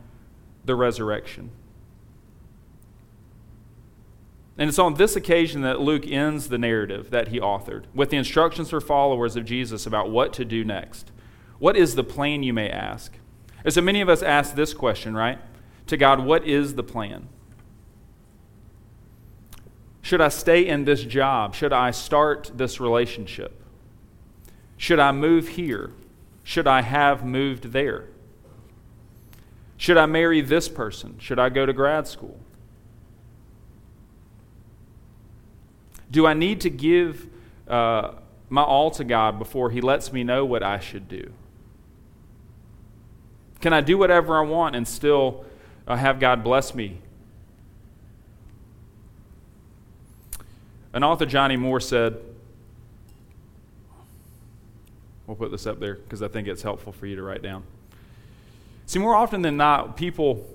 the 0.65 0.75
resurrection. 0.75 1.51
And 4.57 4.69
it's 4.69 4.79
on 4.79 4.95
this 4.95 5.17
occasion 5.17 5.63
that 5.63 5.81
Luke 5.81 6.07
ends 6.07 6.49
the 6.49 6.59
narrative 6.59 7.11
that 7.11 7.29
he 7.29 7.41
authored 7.41 7.85
with 7.93 8.11
the 8.11 8.17
instructions 8.17 8.71
for 8.71 8.81
followers 8.81 9.35
of 9.35 9.45
Jesus 9.45 9.87
about 9.87 10.11
what 10.11 10.33
to 10.35 10.45
do 10.45 10.65
next. 10.65 11.11
What 11.59 11.77
is 11.77 11.95
the 11.95 12.05
plan, 12.05 12.43
you 12.43 12.53
may 12.53 12.71
ask? 12.71 13.13
And 13.65 13.73
so 13.73 13.81
many 13.81 14.01
of 14.01 14.09
us 14.09 14.23
ask 14.23 14.55
this 14.55 14.73
question, 14.73 15.17
right? 15.17 15.39
To 15.89 15.97
God, 15.97 16.21
what 16.21 16.47
is 16.47 16.75
the 16.75 16.83
plan? 16.83 17.29
Should 20.03 20.21
I 20.21 20.29
stay 20.29 20.67
in 20.67 20.85
this 20.85 21.03
job? 21.03 21.55
Should 21.55 21.73
I 21.73 21.91
start 21.91 22.53
this 22.55 22.79
relationship? 22.79 23.61
Should 24.77 24.99
I 24.99 25.13
move 25.13 25.49
here? 25.49 25.93
Should 26.43 26.67
I 26.67 26.83
have 26.83 27.25
moved 27.25 27.73
there? 27.73 28.05
Should 29.79 29.97
I 29.97 30.07
marry 30.07 30.43
this 30.43 30.69
person? 30.69 31.19
Should 31.19 31.39
I 31.39 31.49
go 31.49 31.65
to 31.65 31.73
grad 31.73 32.07
school? 32.07 32.39
Do 36.15 36.29
I 36.29 36.33
need 36.33 36.61
to 36.61 36.71
give 36.71 37.27
uh, 37.67 38.13
my 38.49 38.63
all 38.63 38.93
to 38.93 39.03
God 39.03 39.37
before 39.37 39.71
He 39.71 39.81
lets 39.81 40.13
me 40.13 40.23
know 40.23 40.45
what 40.45 40.63
I 40.63 40.79
should 40.79 41.09
do? 41.09 41.33
Can 43.61 43.73
I 43.73 43.81
do 43.81 43.99
whatever 43.99 44.39
I 44.39 44.43
want 44.43 44.77
and 44.77 44.87
still 44.87 45.45
uh, 45.89 45.97
have 45.97 46.21
God 46.21 46.45
bless 46.45 46.73
me? 46.73 46.99
An 50.93 51.03
author, 51.03 51.27
Johnny 51.27 51.57
Moore, 51.57 51.81
said, 51.81 52.17
We'll 55.27 55.37
put 55.37 55.51
this 55.51 55.67
up 55.67 55.81
there 55.81 55.95
because 55.95 56.23
I 56.23 56.29
think 56.29 56.47
it's 56.47 56.63
helpful 56.63 56.93
for 56.93 57.07
you 57.07 57.17
to 57.17 57.25
write 57.25 57.43
down. 57.43 57.65
See, 58.87 59.01
more 59.01 59.17
often 59.17 59.43
than 59.43 59.57
not, 59.57 59.97
people 59.97 60.47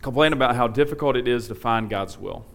complain 0.00 0.32
about 0.32 0.56
how 0.56 0.66
difficult 0.66 1.14
it 1.14 1.28
is 1.28 1.46
to 1.48 1.54
find 1.54 1.90
God's 1.90 2.16
will. 2.16 2.46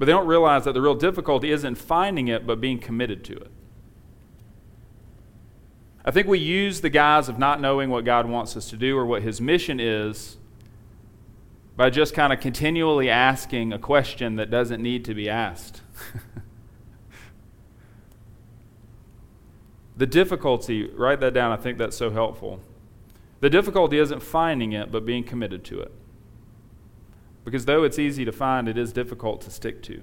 But 0.00 0.06
they 0.06 0.12
don't 0.12 0.26
realize 0.26 0.64
that 0.64 0.72
the 0.72 0.80
real 0.80 0.94
difficulty 0.94 1.50
isn't 1.50 1.74
finding 1.74 2.28
it, 2.28 2.46
but 2.46 2.58
being 2.58 2.78
committed 2.78 3.22
to 3.24 3.34
it. 3.34 3.50
I 6.06 6.10
think 6.10 6.26
we 6.26 6.38
use 6.38 6.80
the 6.80 6.88
guise 6.88 7.28
of 7.28 7.38
not 7.38 7.60
knowing 7.60 7.90
what 7.90 8.06
God 8.06 8.26
wants 8.26 8.56
us 8.56 8.70
to 8.70 8.78
do 8.78 8.96
or 8.96 9.04
what 9.04 9.20
His 9.20 9.42
mission 9.42 9.78
is 9.78 10.38
by 11.76 11.90
just 11.90 12.14
kind 12.14 12.32
of 12.32 12.40
continually 12.40 13.10
asking 13.10 13.74
a 13.74 13.78
question 13.78 14.36
that 14.36 14.50
doesn't 14.50 14.82
need 14.82 15.04
to 15.04 15.12
be 15.12 15.28
asked. 15.28 15.82
the 19.98 20.06
difficulty, 20.06 20.88
write 20.94 21.20
that 21.20 21.34
down, 21.34 21.52
I 21.52 21.56
think 21.56 21.76
that's 21.76 21.98
so 21.98 22.08
helpful. 22.08 22.60
The 23.40 23.50
difficulty 23.50 23.98
isn't 23.98 24.20
finding 24.20 24.72
it, 24.72 24.90
but 24.90 25.04
being 25.04 25.24
committed 25.24 25.62
to 25.64 25.78
it. 25.80 25.92
Because 27.44 27.64
though 27.64 27.84
it's 27.84 27.98
easy 27.98 28.24
to 28.24 28.32
find, 28.32 28.68
it 28.68 28.76
is 28.76 28.92
difficult 28.92 29.40
to 29.42 29.50
stick 29.50 29.82
to. 29.84 30.02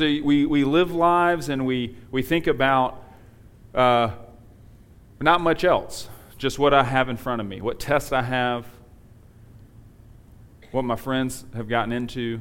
So 0.00 0.04
we, 0.04 0.46
we 0.46 0.64
live 0.64 0.92
lives 0.92 1.50
and 1.50 1.66
we, 1.66 1.94
we 2.10 2.22
think 2.22 2.46
about 2.46 3.04
uh, 3.74 4.12
not 5.20 5.42
much 5.42 5.62
else, 5.62 6.08
just 6.38 6.58
what 6.58 6.72
I 6.72 6.84
have 6.84 7.10
in 7.10 7.18
front 7.18 7.42
of 7.42 7.46
me, 7.46 7.60
what 7.60 7.78
tests 7.78 8.10
I 8.10 8.22
have, 8.22 8.66
what 10.70 10.84
my 10.86 10.96
friends 10.96 11.44
have 11.54 11.68
gotten 11.68 11.92
into, 11.92 12.40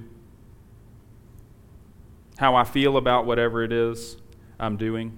how 2.39 2.55
I 2.55 2.63
feel 2.63 2.95
about 2.95 3.25
whatever 3.25 3.63
it 3.65 3.73
is 3.73 4.15
I'm 4.57 4.77
doing. 4.77 5.17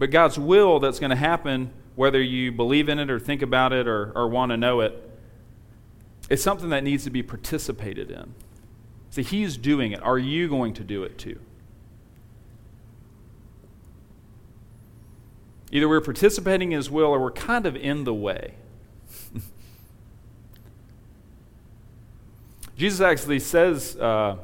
But 0.00 0.10
God's 0.10 0.36
will 0.36 0.80
that's 0.80 0.98
going 0.98 1.10
to 1.10 1.16
happen, 1.16 1.70
whether 1.94 2.20
you 2.20 2.50
believe 2.50 2.88
in 2.88 2.98
it 2.98 3.08
or 3.08 3.20
think 3.20 3.40
about 3.40 3.72
it 3.72 3.86
or, 3.86 4.10
or 4.16 4.26
want 4.26 4.50
to 4.50 4.56
know 4.56 4.80
it, 4.80 5.08
is 6.28 6.42
something 6.42 6.70
that 6.70 6.82
needs 6.82 7.04
to 7.04 7.10
be 7.10 7.22
participated 7.22 8.10
in. 8.10 8.34
See, 9.10 9.22
He's 9.22 9.56
doing 9.56 9.92
it. 9.92 10.02
Are 10.02 10.18
you 10.18 10.48
going 10.48 10.74
to 10.74 10.82
do 10.82 11.04
it 11.04 11.16
too? 11.16 11.38
Either 15.70 15.88
we're 15.88 16.00
participating 16.00 16.72
in 16.72 16.78
His 16.78 16.90
will 16.90 17.06
or 17.06 17.20
we're 17.20 17.30
kind 17.30 17.64
of 17.64 17.76
in 17.76 18.02
the 18.02 18.14
way. 18.14 18.56
Jesus 22.76 23.00
actually 23.00 23.38
says 23.38 23.96
uh, 23.96 24.36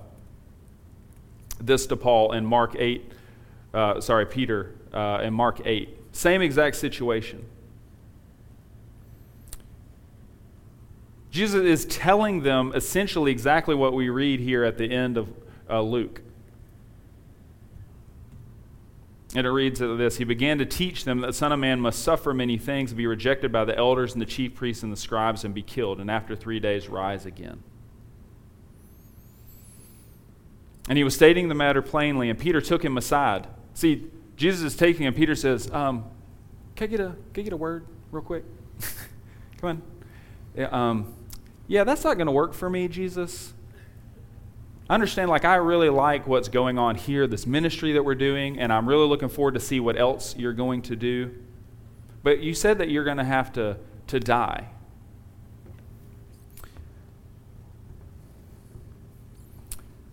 this 1.60 1.86
to 1.86 1.96
Paul 1.96 2.32
in 2.32 2.44
Mark 2.44 2.76
8, 2.78 3.12
uh, 3.74 4.00
sorry, 4.00 4.26
Peter 4.26 4.74
uh, 4.92 5.20
in 5.22 5.32
Mark 5.32 5.60
8. 5.64 5.96
Same 6.12 6.42
exact 6.42 6.76
situation. 6.76 7.44
Jesus 11.30 11.62
is 11.62 11.84
telling 11.84 12.42
them 12.42 12.72
essentially 12.74 13.30
exactly 13.30 13.74
what 13.74 13.92
we 13.92 14.08
read 14.08 14.40
here 14.40 14.64
at 14.64 14.78
the 14.78 14.90
end 14.90 15.16
of 15.16 15.28
uh, 15.68 15.80
Luke. 15.80 16.22
And 19.34 19.46
it 19.46 19.50
reads 19.50 19.78
this 19.78 20.16
He 20.16 20.24
began 20.24 20.58
to 20.58 20.66
teach 20.66 21.04
them 21.04 21.20
that 21.20 21.28
the 21.28 21.32
Son 21.32 21.52
of 21.52 21.58
Man 21.58 21.80
must 21.80 22.02
suffer 22.02 22.32
many 22.32 22.56
things, 22.56 22.92
be 22.94 23.06
rejected 23.06 23.52
by 23.52 23.64
the 23.64 23.76
elders 23.76 24.14
and 24.14 24.22
the 24.22 24.26
chief 24.26 24.54
priests 24.54 24.82
and 24.82 24.92
the 24.92 24.96
scribes, 24.96 25.44
and 25.44 25.54
be 25.54 25.62
killed, 25.62 26.00
and 26.00 26.10
after 26.10 26.34
three 26.34 26.60
days 26.60 26.88
rise 26.88 27.26
again. 27.26 27.62
And 30.88 30.96
he 30.96 31.04
was 31.04 31.14
stating 31.14 31.48
the 31.48 31.54
matter 31.54 31.82
plainly, 31.82 32.30
and 32.30 32.38
Peter 32.38 32.60
took 32.60 32.84
him 32.84 32.96
aside. 32.96 33.46
See, 33.74 34.10
Jesus 34.36 34.62
is 34.62 34.76
taking 34.76 35.06
him. 35.06 35.14
Peter 35.14 35.34
says, 35.34 35.70
um, 35.70 36.04
can, 36.74 36.84
I 36.84 36.86
get 36.86 37.00
a, 37.00 37.14
can 37.32 37.40
I 37.40 37.42
get 37.42 37.52
a 37.52 37.56
word 37.56 37.86
real 38.10 38.22
quick? 38.22 38.44
Come 39.60 39.70
on. 39.70 39.82
Yeah, 40.56 40.68
um, 40.72 41.14
yeah 41.66 41.84
that's 41.84 42.04
not 42.04 42.14
going 42.16 42.26
to 42.26 42.32
work 42.32 42.54
for 42.54 42.70
me, 42.70 42.88
Jesus. 42.88 43.52
I 44.88 44.94
understand, 44.94 45.28
like, 45.28 45.44
I 45.44 45.56
really 45.56 45.90
like 45.90 46.26
what's 46.26 46.48
going 46.48 46.78
on 46.78 46.94
here, 46.94 47.26
this 47.26 47.46
ministry 47.46 47.92
that 47.92 48.02
we're 48.02 48.14
doing, 48.14 48.58
and 48.58 48.72
I'm 48.72 48.88
really 48.88 49.06
looking 49.06 49.28
forward 49.28 49.54
to 49.54 49.60
see 49.60 49.80
what 49.80 49.98
else 49.98 50.34
you're 50.38 50.54
going 50.54 50.80
to 50.82 50.96
do. 50.96 51.34
But 52.22 52.40
you 52.40 52.54
said 52.54 52.78
that 52.78 52.88
you're 52.88 53.04
going 53.04 53.18
to 53.18 53.24
have 53.24 53.52
to, 53.52 53.76
to 54.06 54.18
die. 54.18 54.68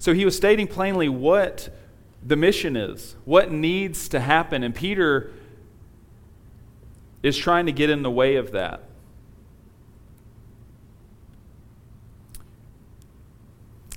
So 0.06 0.14
he 0.14 0.24
was 0.24 0.36
stating 0.36 0.68
plainly 0.68 1.10
what 1.10 1.76
the 2.24 2.36
mission 2.36 2.76
is, 2.76 3.16
what 3.26 3.52
needs 3.52 4.08
to 4.10 4.20
happen, 4.20 4.62
and 4.62 4.76
Peter 4.76 5.32
is 7.24 7.36
trying 7.36 7.66
to 7.66 7.72
get 7.72 7.90
in 7.90 8.04
the 8.04 8.12
way 8.12 8.36
of 8.36 8.52
that. 8.52 8.84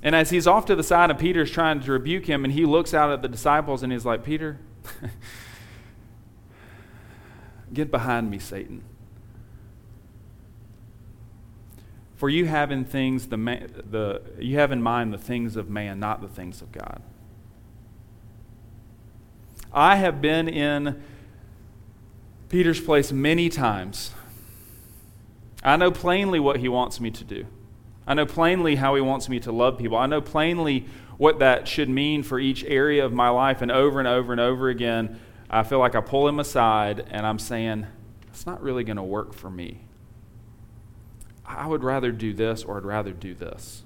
And 0.01 0.15
as 0.15 0.31
he's 0.31 0.47
off 0.47 0.65
to 0.65 0.75
the 0.75 0.81
side, 0.81 1.11
and 1.11 1.19
Peter's 1.19 1.51
trying 1.51 1.79
to 1.81 1.91
rebuke 1.91 2.25
him, 2.25 2.43
and 2.43 2.51
he 2.51 2.65
looks 2.65 2.95
out 2.95 3.11
at 3.11 3.21
the 3.21 3.27
disciples 3.27 3.83
and 3.83 3.93
he's 3.93 4.03
like, 4.03 4.23
Peter, 4.23 4.57
get 7.71 7.91
behind 7.91 8.31
me, 8.31 8.39
Satan. 8.39 8.83
For 12.19 12.27
you 12.27 12.47
have 12.47 12.69
in 12.69 12.83
things 12.83 13.27
the, 13.27 13.37
the 13.37 14.21
you 14.39 14.59
have 14.59 14.73
in 14.73 14.81
mind 14.81 15.13
the 15.13 15.17
things 15.17 15.55
of 15.55 15.69
man, 15.69 16.01
not 16.01 16.21
the 16.21 16.27
things 16.27 16.61
of 16.61 16.69
God. 16.69 17.01
I 19.71 19.95
have 19.95 20.21
been 20.21 20.49
in 20.49 21.01
Peter's 22.49 22.81
place 22.81 23.13
many 23.13 23.47
times. 23.47 24.11
I 25.63 25.77
know 25.77 25.91
plainly 25.91 26.41
what 26.41 26.57
he 26.57 26.67
wants 26.67 26.99
me 26.99 27.09
to 27.09 27.23
do. 27.23 27.45
I 28.05 28.15
know 28.15 28.25
plainly 28.25 28.75
how 28.75 28.95
he 28.95 29.01
wants 29.01 29.29
me 29.29 29.39
to 29.39 29.53
love 29.53 29.77
people. 29.77 29.95
I 29.95 30.05
know 30.05 30.19
plainly 30.19 30.87
what 31.17 31.39
that 31.39 31.69
should 31.69 31.87
mean 31.87 32.23
for 32.23 32.37
each 32.37 32.65
area 32.65 33.05
of 33.05 33.13
my 33.13 33.29
life. 33.29 33.61
And 33.61 33.71
over 33.71 33.97
and 33.97 34.07
over 34.09 34.33
and 34.33 34.41
over 34.41 34.67
again, 34.67 35.21
I 35.49 35.63
feel 35.63 35.79
like 35.79 35.95
I 35.95 36.01
pull 36.01 36.27
him 36.27 36.41
aside 36.41 37.05
and 37.11 37.25
I'm 37.25 37.39
saying, 37.39 37.87
it's 38.27 38.45
not 38.45 38.61
really 38.61 38.83
going 38.83 38.97
to 38.97 39.03
work 39.03 39.33
for 39.33 39.49
me. 39.49 39.85
I 41.49 41.65
would 41.65 41.83
rather 41.83 42.11
do 42.11 42.31
this 42.31 42.63
or 42.63 42.77
I'd 42.77 42.85
rather 42.85 43.11
do 43.11 43.33
this. 43.33 43.83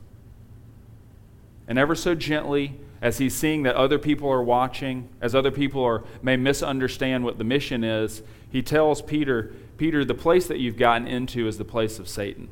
And 1.68 1.80
ever 1.80 1.96
so 1.96 2.14
gently, 2.14 2.76
as 3.02 3.18
he's 3.18 3.34
seeing 3.34 3.64
that 3.64 3.76
other 3.76 3.98
people 3.98 4.30
are 4.30 4.44
watching, 4.44 5.08
as 5.22 5.34
other 5.34 5.52
people 5.52 5.84
are, 5.84 6.04
may 6.22 6.36
misunderstand 6.36 7.24
what 7.24 7.38
the 7.38 7.44
mission 7.44 7.84
is, 7.84 8.22
he 8.50 8.62
tells 8.62 9.02
Peter, 9.02 9.54
Peter, 9.78 10.04
the 10.04 10.14
place 10.14 10.48
that 10.48 10.60
you've 10.60 10.78
gotten 10.78 11.08
into 11.08 11.48
is 11.48 11.58
the 11.58 11.66
place 11.66 12.00
of 12.00 12.08
Satan. 12.08 12.50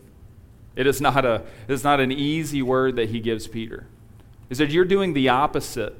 It 0.75 0.87
is 0.87 1.01
not, 1.01 1.25
a, 1.25 1.43
it 1.67 1.73
is 1.73 1.83
not 1.83 1.99
an 1.99 2.11
easy 2.11 2.61
word 2.61 2.95
that 2.95 3.09
he 3.09 3.19
gives 3.19 3.47
Peter. 3.47 3.87
He 4.47 4.55
said, 4.55 4.71
You're 4.71 4.85
doing 4.85 5.13
the 5.13 5.29
opposite 5.29 5.95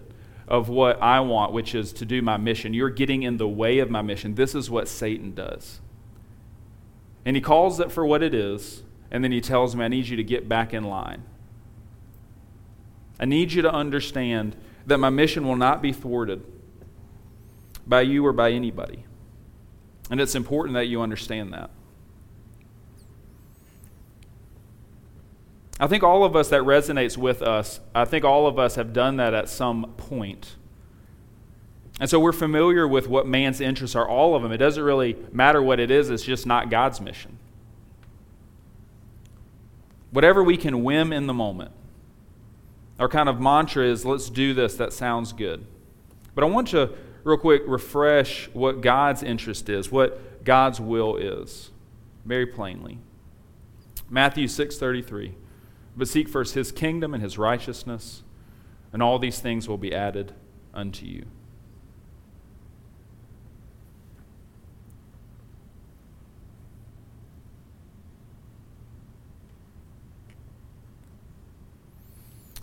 of 0.47 0.69
what 0.69 1.01
I 1.01 1.19
want, 1.19 1.51
which 1.51 1.75
is 1.75 1.93
to 1.93 2.05
do 2.05 2.21
my 2.21 2.37
mission. 2.37 2.73
You're 2.73 2.89
getting 2.89 3.23
in 3.23 3.37
the 3.37 3.47
way 3.47 3.79
of 3.79 3.89
my 3.89 4.01
mission. 4.01 4.35
This 4.35 4.55
is 4.55 4.69
what 4.69 4.87
Satan 4.87 5.33
does. 5.33 5.81
And 7.25 7.35
he 7.35 7.41
calls 7.41 7.79
it 7.79 7.91
for 7.91 8.05
what 8.05 8.23
it 8.23 8.33
is, 8.33 8.83
and 9.11 9.23
then 9.23 9.31
he 9.31 9.41
tells 9.41 9.75
me, 9.75 9.83
I 9.83 9.87
need 9.89 10.07
you 10.07 10.17
to 10.17 10.23
get 10.23 10.47
back 10.47 10.73
in 10.73 10.83
line. 10.85 11.23
I 13.19 13.25
need 13.25 13.51
you 13.51 13.61
to 13.61 13.71
understand 13.71 14.55
that 14.87 14.97
my 14.97 15.09
mission 15.09 15.45
will 15.47 15.55
not 15.55 15.81
be 15.81 15.91
thwarted 15.91 16.43
by 17.85 18.01
you 18.01 18.25
or 18.25 18.33
by 18.33 18.51
anybody. 18.51 19.05
And 20.09 20.19
it's 20.19 20.33
important 20.33 20.73
that 20.75 20.85
you 20.85 21.01
understand 21.01 21.53
that. 21.53 21.69
I 25.79 25.87
think 25.87 26.03
all 26.03 26.23
of 26.23 26.35
us 26.35 26.49
that 26.49 26.61
resonates 26.61 27.17
with 27.17 27.41
us, 27.41 27.79
I 27.93 28.05
think 28.05 28.23
all 28.23 28.45
of 28.45 28.59
us 28.59 28.75
have 28.75 28.93
done 28.93 29.17
that 29.17 29.33
at 29.33 29.49
some 29.49 29.93
point. 29.97 30.55
And 31.99 32.09
so 32.09 32.19
we're 32.19 32.31
familiar 32.31 32.87
with 32.87 33.07
what 33.07 33.27
man's 33.27 33.59
interests 33.59 33.95
are, 33.95 34.07
all 34.07 34.35
of 34.35 34.43
them. 34.43 34.51
It 34.51 34.57
doesn't 34.57 34.83
really 34.83 35.15
matter 35.31 35.61
what 35.61 35.79
it 35.79 35.91
is, 35.91 36.09
it's 36.09 36.23
just 36.23 36.45
not 36.45 36.69
God's 36.69 37.01
mission. 37.01 37.37
Whatever 40.11 40.43
we 40.43 40.57
can 40.57 40.83
whim 40.83 41.11
in 41.11 41.27
the 41.27 41.33
moment. 41.33 41.71
Our 42.99 43.09
kind 43.09 43.27
of 43.27 43.39
mantra 43.39 43.85
is 43.85 44.05
let's 44.05 44.29
do 44.29 44.53
this, 44.53 44.75
that 44.75 44.93
sounds 44.93 45.33
good. 45.33 45.65
But 46.35 46.43
I 46.43 46.47
want 46.47 46.67
to, 46.69 46.91
real 47.23 47.37
quick, 47.37 47.63
refresh 47.65 48.49
what 48.53 48.81
God's 48.81 49.23
interest 49.23 49.69
is, 49.69 49.91
what 49.91 50.43
God's 50.43 50.79
will 50.79 51.15
is, 51.15 51.71
very 52.25 52.45
plainly. 52.45 52.99
Matthew 54.09 54.47
6:33 54.47 55.35
but 55.95 56.07
seek 56.07 56.29
first 56.29 56.53
his 56.53 56.71
kingdom 56.71 57.13
and 57.13 57.21
his 57.21 57.37
righteousness, 57.37 58.23
and 58.93 59.03
all 59.03 59.19
these 59.19 59.39
things 59.39 59.67
will 59.67 59.77
be 59.77 59.93
added 59.93 60.33
unto 60.73 61.05
you. 61.05 61.25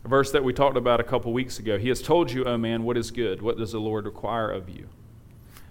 A 0.09 0.11
verse 0.11 0.31
that 0.31 0.43
we 0.43 0.55
talked 0.55 0.79
about 0.79 1.01
a 1.01 1.05
couple 1.05 1.35
weeks 1.35 1.59
ago. 1.59 1.77
He 1.77 1.91
has 1.91 2.01
told 2.01 2.33
you, 2.33 2.43
O 2.47 2.57
man, 2.57 2.83
what 2.83 2.97
is 2.97 3.11
good. 3.11 3.43
What 3.43 3.59
does 3.59 3.73
the 3.73 3.79
Lord 3.79 4.07
require 4.07 4.51
of 4.51 4.71
you? 4.71 4.89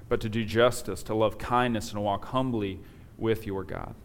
But 0.09 0.21
to 0.21 0.29
do 0.29 0.45
justice, 0.45 1.01
to 1.03 1.15
love 1.15 1.39
kindness, 1.39 1.91
and 1.91 2.03
walk 2.03 2.25
humbly 2.25 2.79
with 3.17 3.47
your 3.47 3.63
God. 3.63 3.95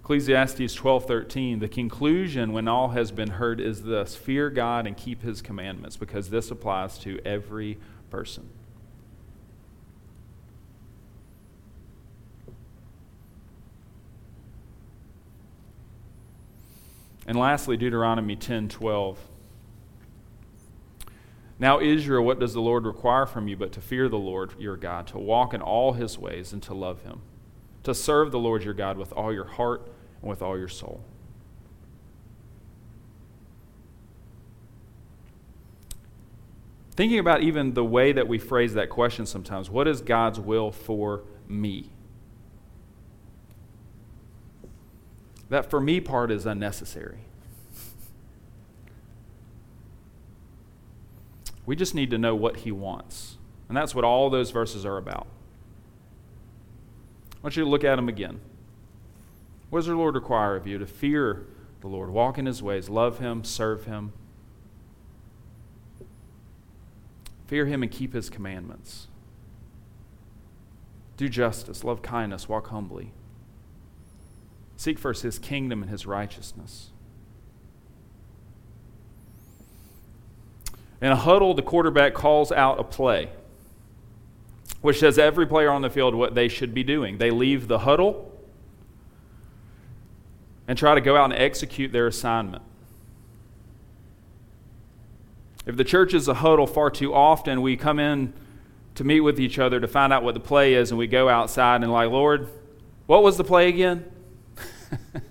Ecclesiastes 0.00 0.74
12:13 0.74 1.60
the 1.60 1.68
conclusion 1.68 2.52
when 2.52 2.68
all 2.68 2.88
has 2.88 3.10
been 3.10 3.30
heard 3.30 3.58
is 3.58 3.84
this 3.84 4.14
fear 4.14 4.50
God 4.50 4.86
and 4.86 4.98
keep 4.98 5.22
his 5.22 5.40
commandments 5.40 5.96
because 5.96 6.28
this 6.28 6.50
applies 6.50 6.98
to 6.98 7.18
every 7.24 7.78
person. 8.10 8.50
And 17.26 17.36
lastly 17.36 17.76
Deuteronomy 17.76 18.36
10:12 18.36 19.16
Now 21.58 21.80
Israel 21.80 22.24
what 22.24 22.38
does 22.38 22.54
the 22.54 22.60
Lord 22.60 22.84
require 22.84 23.26
from 23.26 23.48
you 23.48 23.56
but 23.56 23.72
to 23.72 23.80
fear 23.80 24.08
the 24.08 24.18
Lord 24.18 24.52
your 24.58 24.76
God 24.76 25.06
to 25.08 25.18
walk 25.18 25.52
in 25.52 25.60
all 25.60 25.94
his 25.94 26.18
ways 26.18 26.52
and 26.52 26.62
to 26.62 26.74
love 26.74 27.02
him 27.02 27.22
to 27.86 27.94
serve 27.94 28.32
the 28.32 28.38
Lord 28.38 28.64
your 28.64 28.74
God 28.74 28.98
with 28.98 29.12
all 29.12 29.32
your 29.32 29.44
heart 29.44 29.88
and 30.20 30.28
with 30.28 30.42
all 30.42 30.58
your 30.58 30.66
soul. 30.66 31.04
Thinking 36.96 37.20
about 37.20 37.42
even 37.42 37.74
the 37.74 37.84
way 37.84 38.10
that 38.10 38.26
we 38.26 38.38
phrase 38.38 38.74
that 38.74 38.90
question 38.90 39.24
sometimes 39.24 39.70
what 39.70 39.86
is 39.86 40.00
God's 40.00 40.40
will 40.40 40.72
for 40.72 41.22
me? 41.46 41.92
That 45.48 45.70
for 45.70 45.80
me 45.80 46.00
part 46.00 46.30
is 46.30 46.46
unnecessary. 46.46 47.20
We 51.64 51.76
just 51.76 51.94
need 51.94 52.10
to 52.10 52.18
know 52.18 52.34
what 52.34 52.58
He 52.58 52.72
wants. 52.72 53.36
And 53.68 53.76
that's 53.76 53.94
what 53.94 54.04
all 54.04 54.30
those 54.30 54.50
verses 54.50 54.86
are 54.86 54.96
about. 54.96 55.26
I 57.34 57.38
want 57.42 57.56
you 57.56 57.64
to 57.64 57.68
look 57.68 57.84
at 57.84 57.96
them 57.96 58.08
again. 58.08 58.40
What 59.70 59.80
does 59.80 59.86
the 59.86 59.94
Lord 59.94 60.14
require 60.14 60.56
of 60.56 60.66
you? 60.66 60.78
To 60.78 60.86
fear 60.86 61.46
the 61.80 61.88
Lord, 61.88 62.10
walk 62.10 62.38
in 62.38 62.46
his 62.46 62.62
ways, 62.62 62.88
love 62.88 63.18
him, 63.18 63.44
serve 63.44 63.84
him. 63.84 64.12
Fear 67.46 67.66
him 67.66 67.82
and 67.82 67.92
keep 67.92 68.12
his 68.12 68.30
commandments. 68.30 69.08
Do 71.16 71.28
justice, 71.28 71.84
love 71.84 72.02
kindness, 72.02 72.48
walk 72.48 72.68
humbly. 72.68 73.12
Seek 74.76 74.98
first 74.98 75.22
his 75.22 75.38
kingdom 75.38 75.82
and 75.82 75.90
his 75.90 76.06
righteousness. 76.06 76.90
In 81.00 81.12
a 81.12 81.16
huddle, 81.16 81.54
the 81.54 81.62
quarterback 81.62 82.14
calls 82.14 82.52
out 82.52 82.78
a 82.78 82.84
play, 82.84 83.30
which 84.80 84.98
says 84.98 85.18
every 85.18 85.46
player 85.46 85.70
on 85.70 85.82
the 85.82 85.90
field 85.90 86.14
what 86.14 86.34
they 86.34 86.48
should 86.48 86.72
be 86.72 86.82
doing. 86.84 87.18
They 87.18 87.30
leave 87.30 87.68
the 87.68 87.80
huddle 87.80 88.32
and 90.68 90.78
try 90.78 90.94
to 90.94 91.00
go 91.00 91.16
out 91.16 91.24
and 91.24 91.34
execute 91.34 91.92
their 91.92 92.06
assignment. 92.06 92.62
If 95.66 95.76
the 95.76 95.84
church 95.84 96.14
is 96.14 96.28
a 96.28 96.34
huddle 96.34 96.66
far 96.66 96.90
too 96.90 97.12
often, 97.12 97.60
we 97.60 97.76
come 97.76 97.98
in 97.98 98.32
to 98.94 99.04
meet 99.04 99.20
with 99.20 99.38
each 99.38 99.58
other 99.58 99.80
to 99.80 99.88
find 99.88 100.12
out 100.12 100.22
what 100.22 100.34
the 100.34 100.40
play 100.40 100.74
is, 100.74 100.90
and 100.90 100.98
we 100.98 101.06
go 101.06 101.28
outside 101.28 101.82
and, 101.82 101.92
like, 101.92 102.10
Lord, 102.10 102.48
what 103.06 103.22
was 103.22 103.36
the 103.36 103.44
play 103.44 103.68
again? 103.68 104.10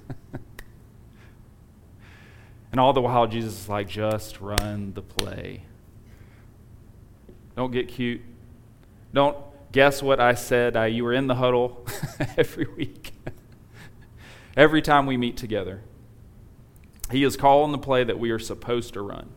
and 2.71 2.79
all 2.79 2.93
the 2.93 3.01
while, 3.01 3.27
Jesus 3.27 3.61
is 3.61 3.69
like, 3.69 3.87
just 3.87 4.41
run 4.41 4.93
the 4.93 5.01
play. 5.01 5.63
Don't 7.55 7.71
get 7.71 7.87
cute. 7.87 8.21
Don't 9.13 9.37
guess 9.71 10.03
what 10.03 10.19
I 10.19 10.33
said. 10.33 10.75
I, 10.75 10.87
you 10.87 11.03
were 11.03 11.13
in 11.13 11.27
the 11.27 11.35
huddle 11.35 11.85
every 12.37 12.67
week 12.75 13.13
every 14.57 14.81
time 14.81 15.05
we 15.05 15.17
meet 15.17 15.37
together. 15.37 15.81
He 17.11 17.23
is 17.23 17.37
calling 17.37 17.71
the 17.71 17.77
play 17.77 18.03
that 18.03 18.17
we 18.17 18.31
are 18.31 18.39
supposed 18.39 18.93
to 18.93 19.01
run. 19.01 19.29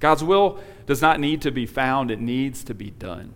God's 0.00 0.22
will 0.22 0.60
does 0.86 1.02
not 1.02 1.18
need 1.18 1.42
to 1.42 1.50
be 1.50 1.66
found, 1.66 2.10
it 2.10 2.20
needs 2.20 2.62
to 2.64 2.74
be 2.74 2.90
done. 2.90 3.34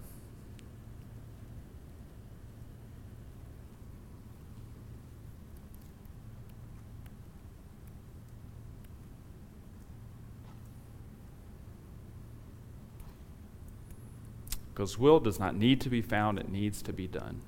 Because 14.82 14.98
will 14.98 15.20
does 15.20 15.38
not 15.38 15.54
need 15.54 15.80
to 15.82 15.88
be 15.88 16.02
found, 16.02 16.40
it 16.40 16.48
needs 16.48 16.82
to 16.82 16.92
be 16.92 17.06
done. 17.06 17.40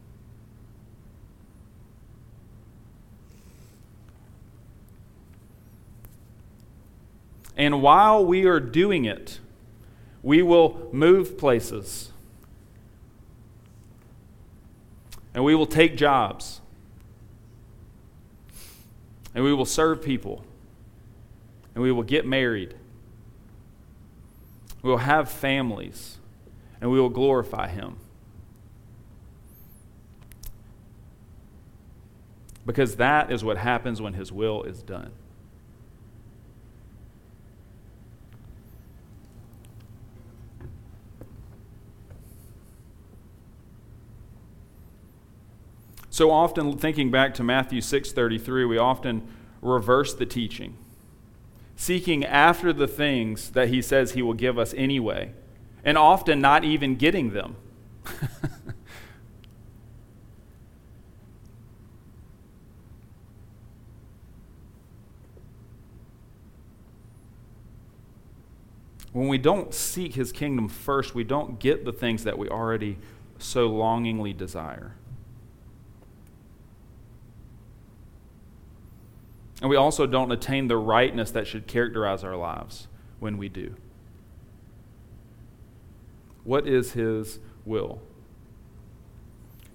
And 7.57 7.83
while 7.83 8.25
we 8.25 8.45
are 8.45 8.61
doing 8.61 9.05
it, 9.05 9.41
we 10.23 10.43
will 10.43 10.89
move 10.93 11.37
places. 11.37 12.13
And 15.35 15.43
we 15.43 15.57
will 15.57 15.67
take 15.67 15.97
jobs. 15.97 16.61
And 19.35 19.43
we 19.43 19.53
will 19.53 19.67
serve 19.67 20.01
people. 20.01 20.45
And 21.75 21.83
we 21.83 21.91
will 21.91 22.05
get 22.05 22.25
married. 22.25 22.77
We 24.83 24.91
will 24.91 24.99
have 24.99 25.29
families 25.29 26.19
and 26.85 26.93
we 26.93 27.01
will 27.01 27.09
glorify 27.09 27.67
him. 27.67 27.97
Because 32.67 32.97
that 32.97 33.33
is 33.33 33.43
what 33.43 33.57
happens 33.57 34.03
when 34.03 34.13
his 34.13 34.31
will 34.31 34.63
is 34.65 34.83
done. 34.83 35.13
So 46.11 46.31
often 46.31 46.77
thinking 46.77 47.11
back 47.11 47.33
to 47.37 47.43
Matthew 47.43 47.81
6:33, 47.81 48.67
we 48.67 48.77
often 48.77 49.27
reverse 49.63 50.13
the 50.13 50.27
teaching. 50.27 50.77
seeking 51.77 52.25
after 52.27 52.75
the 52.75 52.87
things 52.87 53.51
that 53.53 53.69
he 53.69 53.81
says 53.81 54.13
he 54.13 54.21
will 54.21 54.35
give 54.35 54.59
us 54.59 54.75
anyway, 54.75 55.33
and 55.85 55.99
often 55.99 56.41
not 56.41 56.65
even 56.65 56.97
getting 56.97 57.31
them. 57.31 57.57
when 69.13 69.29
we 69.29 69.39
don't 69.39 69.73
seek 69.73 70.15
his 70.15 70.33
kingdom 70.33 70.69
first, 70.69 71.15
we 71.15 71.23
don't 71.23 71.61
get 71.61 71.85
the 71.85 71.93
things 71.93 72.25
that 72.25 72.37
we 72.39 72.49
already 72.49 72.99
so 73.39 73.67
longingly 73.67 74.33
desire. 74.33 74.97
And 79.61 79.71
we 79.71 79.77
also 79.77 80.07
don't 80.07 80.33
attain 80.33 80.67
the 80.67 80.77
rightness 80.77 81.31
that 81.31 81.47
should 81.47 81.67
characterize 81.67 82.25
our 82.25 82.37
lives 82.37 82.89
when 83.21 83.39
we 83.39 83.49
do. 83.49 83.77
What 86.45 86.67
is 86.67 86.93
his 86.93 87.41
will? 87.65 88.01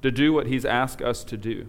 To 0.02 0.12
do 0.12 0.32
what 0.32 0.48
he's 0.48 0.64
asked 0.64 1.02
us 1.02 1.24
to 1.26 1.38
do. 1.38 1.68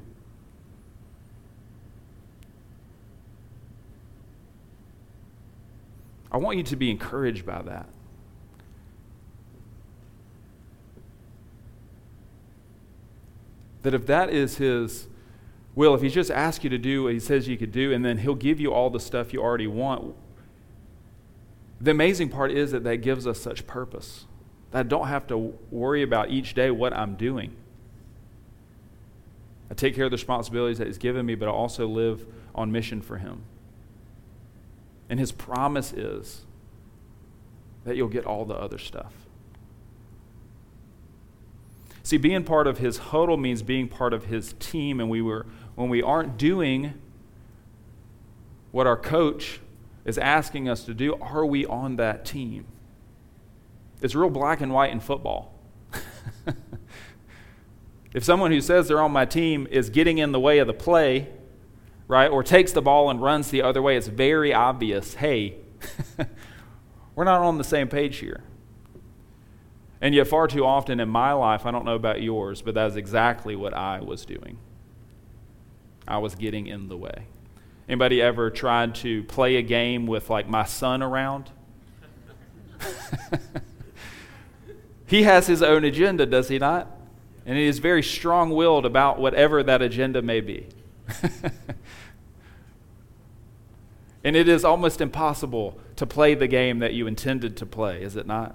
I 6.32 6.36
want 6.36 6.58
you 6.58 6.62
to 6.64 6.76
be 6.76 6.90
encouraged 6.90 7.44
by 7.44 7.62
that. 7.62 7.88
That 13.82 13.94
if 13.94 14.06
that 14.06 14.30
is 14.30 14.58
His 14.58 15.08
will, 15.74 15.94
if 15.94 16.02
He's 16.02 16.14
just 16.14 16.30
asked 16.30 16.62
you 16.62 16.70
to 16.70 16.78
do 16.78 17.04
what 17.04 17.14
He 17.14 17.20
says 17.20 17.48
you 17.48 17.56
could 17.56 17.72
do, 17.72 17.92
and 17.92 18.04
then 18.04 18.18
He'll 18.18 18.34
give 18.34 18.60
you 18.60 18.72
all 18.72 18.90
the 18.90 19.00
stuff 19.00 19.32
you 19.32 19.42
already 19.42 19.66
want, 19.66 20.14
the 21.80 21.90
amazing 21.90 22.28
part 22.28 22.52
is 22.52 22.72
that 22.72 22.84
that 22.84 22.98
gives 22.98 23.26
us 23.26 23.40
such 23.40 23.66
purpose. 23.66 24.26
That 24.70 24.80
I 24.80 24.83
don't 24.85 25.09
have 25.09 25.26
to 25.28 25.59
worry 25.70 26.02
about 26.02 26.30
each 26.30 26.54
day 26.54 26.70
what 26.70 26.92
I'm 26.92 27.14
doing. 27.14 27.56
I 29.70 29.74
take 29.74 29.94
care 29.94 30.04
of 30.06 30.11
the 30.11 30.16
responsibilities 30.16 30.78
that 30.78 30.87
He's 30.87 30.98
given 30.98 31.26
me, 31.26 31.35
but 31.35 31.48
I 31.48 31.52
also 31.52 31.87
live 31.87 32.26
on 32.54 32.72
mission 32.72 33.00
for 33.00 33.18
Him. 33.18 33.42
And 35.11 35.18
his 35.18 35.33
promise 35.33 35.92
is 35.92 36.42
that 37.85 37.96
you'll 37.96 38.09
get 38.09 38.24
all 38.24 38.44
the 38.44 38.54
other 38.54 38.78
stuff. 38.78 39.12
See, 42.04 42.16
being 42.16 42.44
part 42.44 42.66
of 42.66 42.78
his 42.78 42.98
huddle 42.98 43.37
means 43.37 43.62
being 43.62 43.88
part 43.88 44.12
of 44.12 44.26
his 44.26 44.54
team, 44.59 45.00
and 45.00 45.11
we 45.11 45.20
were 45.20 45.46
when 45.74 45.88
we 45.88 46.00
aren't 46.00 46.38
doing 46.38 46.94
what 48.70 48.87
our 48.87 48.96
coach 48.96 49.61
is 50.04 50.16
asking 50.16 50.68
us 50.68 50.85
to 50.85 50.94
do, 50.94 51.14
are 51.16 51.44
we 51.44 51.66
on 51.66 51.96
that 51.96 52.24
team? 52.24 52.66
It's 54.02 54.14
real 54.14 54.30
black 54.30 54.60
and 54.60 54.72
white 54.72 54.92
in 54.92 55.00
football. 55.00 55.54
if 58.14 58.24
someone 58.24 58.50
who 58.50 58.60
says 58.60 58.88
they're 58.88 59.00
on 59.00 59.12
my 59.12 59.24
team 59.24 59.66
is 59.70 59.90
getting 59.90 60.18
in 60.18 60.32
the 60.32 60.40
way 60.40 60.58
of 60.58 60.66
the 60.66 60.72
play, 60.72 61.28
right, 62.08 62.30
or 62.30 62.42
takes 62.42 62.72
the 62.72 62.82
ball 62.82 63.10
and 63.10 63.20
runs 63.20 63.50
the 63.50 63.62
other 63.62 63.82
way, 63.82 63.96
it's 63.96 64.08
very 64.08 64.54
obvious 64.54 65.14
hey, 65.14 65.56
we're 67.14 67.24
not 67.24 67.40
on 67.40 67.58
the 67.58 67.64
same 67.64 67.88
page 67.88 68.18
here. 68.18 68.42
And 70.00 70.14
yet, 70.14 70.28
far 70.28 70.46
too 70.46 70.64
often 70.64 70.98
in 70.98 71.10
my 71.10 71.32
life, 71.32 71.66
I 71.66 71.70
don't 71.70 71.84
know 71.84 71.94
about 71.94 72.22
yours, 72.22 72.62
but 72.62 72.74
that's 72.74 72.96
exactly 72.96 73.54
what 73.54 73.74
I 73.74 74.00
was 74.00 74.24
doing. 74.24 74.56
I 76.08 76.18
was 76.18 76.34
getting 76.34 76.66
in 76.66 76.88
the 76.88 76.96
way. 76.96 77.26
Anybody 77.86 78.22
ever 78.22 78.50
tried 78.50 78.94
to 78.96 79.24
play 79.24 79.56
a 79.56 79.62
game 79.62 80.06
with 80.06 80.30
like 80.30 80.48
my 80.48 80.64
son 80.64 81.02
around? 81.02 81.50
he 85.11 85.25
has 85.25 85.49
his 85.49 85.61
own 85.61 85.85
agenda, 85.85 86.25
does 86.25 86.49
he 86.49 86.61
not? 86.61 86.88
And 87.44 87.59
he 87.59 87.64
is 87.64 87.81
very 87.81 88.01
strong 88.01 88.51
willed 88.51 88.87
about 88.87 89.18
whatever 89.18 89.61
that 89.64 89.83
agenda 89.83 90.23
may 90.23 90.40
be. 90.40 90.68
and 94.23 94.37
it 94.37 94.49
is 94.49 94.64
almost 94.64 95.01
impossible 95.01 95.81
to 95.96 96.07
play 96.07 96.35
the 96.37 96.46
game 96.46 96.79
that 96.79 96.94
you 96.94 97.09
intended 97.09 97.57
to 97.57 97.66
play, 97.66 98.01
is 98.05 98.14
it 98.14 98.25
not? 98.29 98.55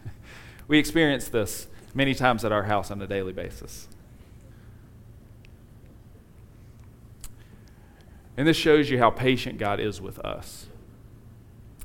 we 0.66 0.78
experience 0.78 1.28
this 1.28 1.68
many 1.92 2.14
times 2.14 2.42
at 2.42 2.52
our 2.52 2.62
house 2.62 2.90
on 2.90 3.02
a 3.02 3.06
daily 3.06 3.34
basis. 3.34 3.86
And 8.38 8.48
this 8.48 8.56
shows 8.56 8.88
you 8.88 8.98
how 8.98 9.10
patient 9.10 9.58
God 9.58 9.78
is 9.78 10.00
with 10.00 10.18
us. 10.20 10.68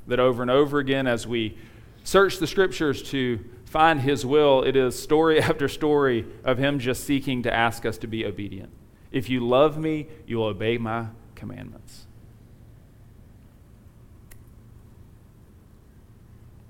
That 0.07 0.21
over 0.21 0.41
and 0.41 0.49
over 0.49 0.79
again, 0.79 1.07
as 1.07 1.27
we 1.27 1.57
search 2.05 2.37
the 2.37 2.47
scriptures 2.47 3.03
to 3.09 3.43
find 3.77 4.01
His 4.01 4.25
will, 4.25 4.63
it 4.63 4.75
is 4.75 4.97
story 4.97 5.39
after 5.49 5.67
story 5.67 6.25
of 6.43 6.57
Him 6.57 6.79
just 6.79 7.03
seeking 7.03 7.43
to 7.43 7.53
ask 7.53 7.85
us 7.85 7.99
to 7.99 8.07
be 8.07 8.25
obedient. 8.25 8.71
If 9.11 9.29
you 9.29 9.39
love 9.39 9.77
me, 9.77 10.07
you 10.25 10.37
will 10.37 10.47
obey 10.47 10.79
my 10.79 11.09
commandments. 11.35 12.07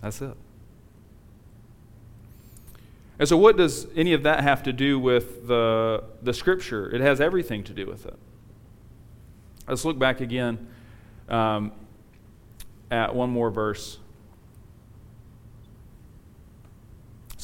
That's 0.01 0.21
it. 0.21 0.35
And 3.19 3.29
so, 3.29 3.37
what 3.37 3.55
does 3.55 3.87
any 3.95 4.11
of 4.11 4.23
that 4.23 4.43
have 4.43 4.61
to 4.63 4.73
do 4.73 4.99
with 4.99 5.47
the, 5.47 6.03
the 6.21 6.33
scripture? 6.33 6.93
It 6.93 6.99
has 6.99 7.21
everything 7.21 7.63
to 7.63 7.73
do 7.73 7.85
with 7.85 8.05
it. 8.05 8.19
Let's 9.65 9.85
look 9.85 9.97
back 9.97 10.19
again 10.19 10.67
um, 11.29 11.71
at 12.91 13.15
one 13.15 13.29
more 13.29 13.49
verse. 13.49 13.97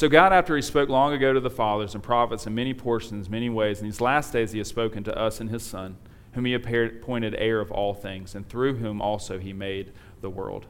So, 0.04 0.10
God, 0.10 0.34
after 0.34 0.54
He 0.58 0.62
spoke 0.62 0.90
long 0.90 1.14
ago 1.14 1.32
to 1.32 1.40
the 1.40 1.50
fathers 1.50 1.94
and 1.94 2.04
prophets 2.04 2.46
in 2.46 2.54
many 2.54 2.74
portions, 2.74 3.30
many 3.30 3.50
ways, 3.50 3.80
in 3.80 3.86
these 3.86 4.02
last 4.02 4.34
days 4.34 4.52
He 4.52 4.58
has 4.58 4.68
spoken 4.68 5.02
to 5.06 5.18
us 5.18 5.40
in 5.40 5.48
His 5.48 5.64
Son, 5.64 5.96
whom 6.34 6.44
He 6.44 6.54
appointed 6.54 7.34
heir 7.36 7.62
of 7.62 7.72
all 7.72 7.94
things, 7.94 8.36
and 8.36 8.46
through 8.50 8.76
whom 8.76 9.02
also 9.02 9.40
He 9.40 9.54
made 9.54 9.94
the 10.20 10.30
world. 10.30 10.66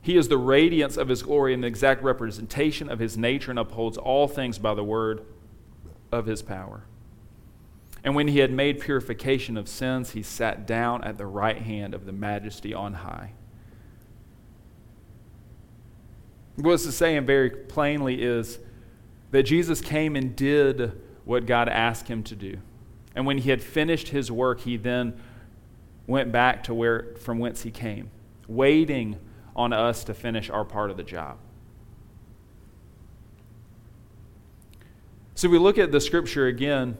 He 0.00 0.16
is 0.16 0.28
the 0.28 0.38
radiance 0.38 0.96
of 0.96 1.08
His 1.08 1.24
glory 1.24 1.52
and 1.52 1.64
the 1.64 1.66
exact 1.66 2.04
representation 2.04 2.88
of 2.88 3.00
His 3.00 3.18
nature, 3.18 3.50
and 3.50 3.58
upholds 3.58 3.98
all 3.98 4.28
things 4.28 4.60
by 4.60 4.74
the 4.74 4.84
word 4.84 5.24
of 6.12 6.26
His 6.26 6.40
power. 6.40 6.84
And 8.04 8.14
when 8.14 8.28
He 8.28 8.38
had 8.38 8.52
made 8.52 8.78
purification 8.78 9.56
of 9.56 9.68
sins, 9.68 10.12
He 10.12 10.22
sat 10.22 10.68
down 10.68 11.02
at 11.02 11.18
the 11.18 11.26
right 11.26 11.62
hand 11.62 11.94
of 11.94 12.06
the 12.06 12.12
majesty 12.12 12.72
on 12.72 12.94
high. 12.94 13.32
What 16.58 16.74
is 16.74 16.96
saying 16.96 17.24
very 17.24 17.50
plainly 17.50 18.20
is 18.20 18.58
that 19.30 19.44
Jesus 19.44 19.80
came 19.80 20.16
and 20.16 20.34
did 20.34 21.00
what 21.24 21.46
God 21.46 21.68
asked 21.68 22.08
him 22.08 22.24
to 22.24 22.34
do. 22.34 22.58
And 23.14 23.26
when 23.26 23.38
he 23.38 23.50
had 23.50 23.62
finished 23.62 24.08
his 24.08 24.32
work, 24.32 24.60
he 24.60 24.76
then 24.76 25.20
went 26.08 26.32
back 26.32 26.64
to 26.64 26.74
where 26.74 27.14
from 27.20 27.38
whence 27.38 27.62
he 27.62 27.70
came, 27.70 28.10
waiting 28.48 29.18
on 29.54 29.72
us 29.72 30.02
to 30.04 30.14
finish 30.14 30.50
our 30.50 30.64
part 30.64 30.90
of 30.90 30.96
the 30.96 31.04
job. 31.04 31.36
So 35.36 35.48
we 35.48 35.58
look 35.58 35.78
at 35.78 35.92
the 35.92 36.00
scripture 36.00 36.48
again 36.48 36.96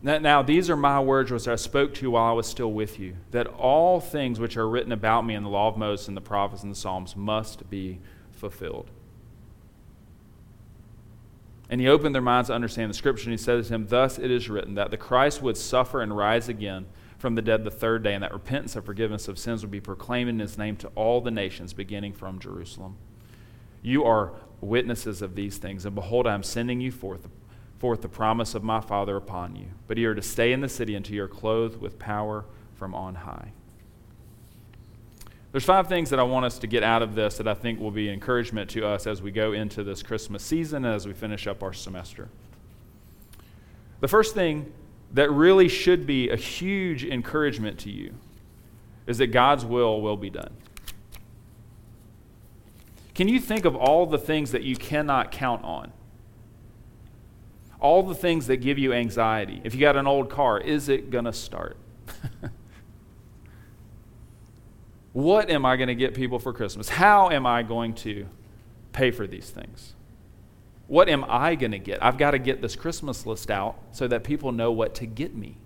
now, 0.00 0.42
these 0.42 0.70
are 0.70 0.76
my 0.76 1.00
words 1.00 1.30
which 1.30 1.48
I 1.48 1.56
spoke 1.56 1.94
to 1.94 2.02
you 2.02 2.12
while 2.12 2.30
I 2.30 2.32
was 2.32 2.46
still 2.46 2.72
with 2.72 3.00
you, 3.00 3.16
that 3.32 3.48
all 3.48 4.00
things 4.00 4.38
which 4.38 4.56
are 4.56 4.68
written 4.68 4.92
about 4.92 5.26
me 5.26 5.34
in 5.34 5.42
the 5.42 5.48
law 5.48 5.68
of 5.68 5.76
Moses 5.76 6.06
and 6.06 6.16
the 6.16 6.20
prophets 6.20 6.62
and 6.62 6.70
the 6.70 6.76
Psalms 6.76 7.16
must 7.16 7.68
be 7.68 7.98
fulfilled. 8.30 8.90
And 11.68 11.80
he 11.80 11.88
opened 11.88 12.14
their 12.14 12.22
minds 12.22 12.48
to 12.48 12.54
understand 12.54 12.90
the 12.90 12.94
scripture, 12.94 13.24
and 13.24 13.32
he 13.32 13.42
said 13.42 13.62
to 13.62 13.74
him, 13.74 13.88
Thus 13.88 14.18
it 14.18 14.30
is 14.30 14.48
written, 14.48 14.74
that 14.76 14.90
the 14.90 14.96
Christ 14.96 15.42
would 15.42 15.56
suffer 15.56 16.00
and 16.00 16.16
rise 16.16 16.48
again 16.48 16.86
from 17.18 17.34
the 17.34 17.42
dead 17.42 17.64
the 17.64 17.70
third 17.70 18.04
day, 18.04 18.14
and 18.14 18.22
that 18.22 18.32
repentance 18.32 18.76
and 18.76 18.86
forgiveness 18.86 19.26
of 19.26 19.38
sins 19.38 19.62
would 19.62 19.70
be 19.70 19.80
proclaimed 19.80 20.30
in 20.30 20.38
his 20.38 20.56
name 20.56 20.76
to 20.76 20.88
all 20.94 21.20
the 21.20 21.32
nations, 21.32 21.72
beginning 21.72 22.12
from 22.12 22.38
Jerusalem. 22.38 22.96
You 23.82 24.04
are 24.04 24.32
witnesses 24.60 25.20
of 25.20 25.34
these 25.34 25.58
things, 25.58 25.84
and 25.84 25.94
behold, 25.94 26.26
I 26.26 26.34
am 26.34 26.44
sending 26.44 26.80
you 26.80 26.92
forth 26.92 27.28
forth 27.78 28.02
the 28.02 28.08
promise 28.08 28.54
of 28.54 28.64
my 28.64 28.80
Father 28.80 29.16
upon 29.16 29.56
you. 29.56 29.66
But 29.86 29.98
you 29.98 30.10
are 30.10 30.14
to 30.14 30.22
stay 30.22 30.52
in 30.52 30.60
the 30.60 30.68
city 30.68 30.94
until 30.94 31.14
you 31.14 31.24
are 31.24 31.28
clothed 31.28 31.80
with 31.80 31.98
power 31.98 32.44
from 32.74 32.94
on 32.94 33.14
high. 33.14 33.52
There's 35.52 35.64
five 35.64 35.88
things 35.88 36.10
that 36.10 36.18
I 36.18 36.24
want 36.24 36.44
us 36.44 36.58
to 36.58 36.66
get 36.66 36.82
out 36.82 37.02
of 37.02 37.14
this 37.14 37.38
that 37.38 37.48
I 37.48 37.54
think 37.54 37.80
will 37.80 37.90
be 37.90 38.10
encouragement 38.10 38.68
to 38.70 38.86
us 38.86 39.06
as 39.06 39.22
we 39.22 39.30
go 39.30 39.52
into 39.52 39.82
this 39.82 40.02
Christmas 40.02 40.42
season 40.42 40.84
and 40.84 40.94
as 40.94 41.06
we 41.06 41.14
finish 41.14 41.46
up 41.46 41.62
our 41.62 41.72
semester. 41.72 42.28
The 44.00 44.08
first 44.08 44.34
thing 44.34 44.72
that 45.14 45.30
really 45.30 45.68
should 45.68 46.06
be 46.06 46.28
a 46.28 46.36
huge 46.36 47.04
encouragement 47.04 47.78
to 47.80 47.90
you 47.90 48.14
is 49.06 49.18
that 49.18 49.28
God's 49.28 49.64
will 49.64 50.02
will 50.02 50.18
be 50.18 50.28
done. 50.28 50.54
Can 53.14 53.26
you 53.26 53.40
think 53.40 53.64
of 53.64 53.74
all 53.74 54.06
the 54.06 54.18
things 54.18 54.52
that 54.52 54.62
you 54.62 54.76
cannot 54.76 55.32
count 55.32 55.64
on? 55.64 55.92
All 57.80 58.02
the 58.02 58.14
things 58.14 58.46
that 58.48 58.58
give 58.58 58.78
you 58.78 58.92
anxiety. 58.92 59.60
If 59.64 59.74
you 59.74 59.80
got 59.80 59.96
an 59.96 60.06
old 60.06 60.30
car, 60.30 60.60
is 60.60 60.88
it 60.88 61.10
going 61.10 61.24
to 61.24 61.32
start? 61.32 61.76
What 65.18 65.50
am 65.50 65.64
I 65.64 65.76
going 65.76 65.88
to 65.88 65.96
get 65.96 66.14
people 66.14 66.38
for 66.38 66.52
Christmas? 66.52 66.88
How 66.88 67.28
am 67.30 67.44
I 67.44 67.64
going 67.64 67.94
to 67.94 68.26
pay 68.92 69.10
for 69.10 69.26
these 69.26 69.50
things? 69.50 69.94
What 70.86 71.08
am 71.08 71.24
I 71.28 71.56
going 71.56 71.72
to 71.72 71.80
get? 71.80 72.00
I've 72.00 72.18
got 72.18 72.30
to 72.30 72.38
get 72.38 72.62
this 72.62 72.76
Christmas 72.76 73.26
list 73.26 73.50
out 73.50 73.76
so 73.90 74.06
that 74.06 74.22
people 74.22 74.52
know 74.52 74.70
what 74.70 74.94
to 74.94 75.06
get 75.06 75.34
me. 75.34 75.56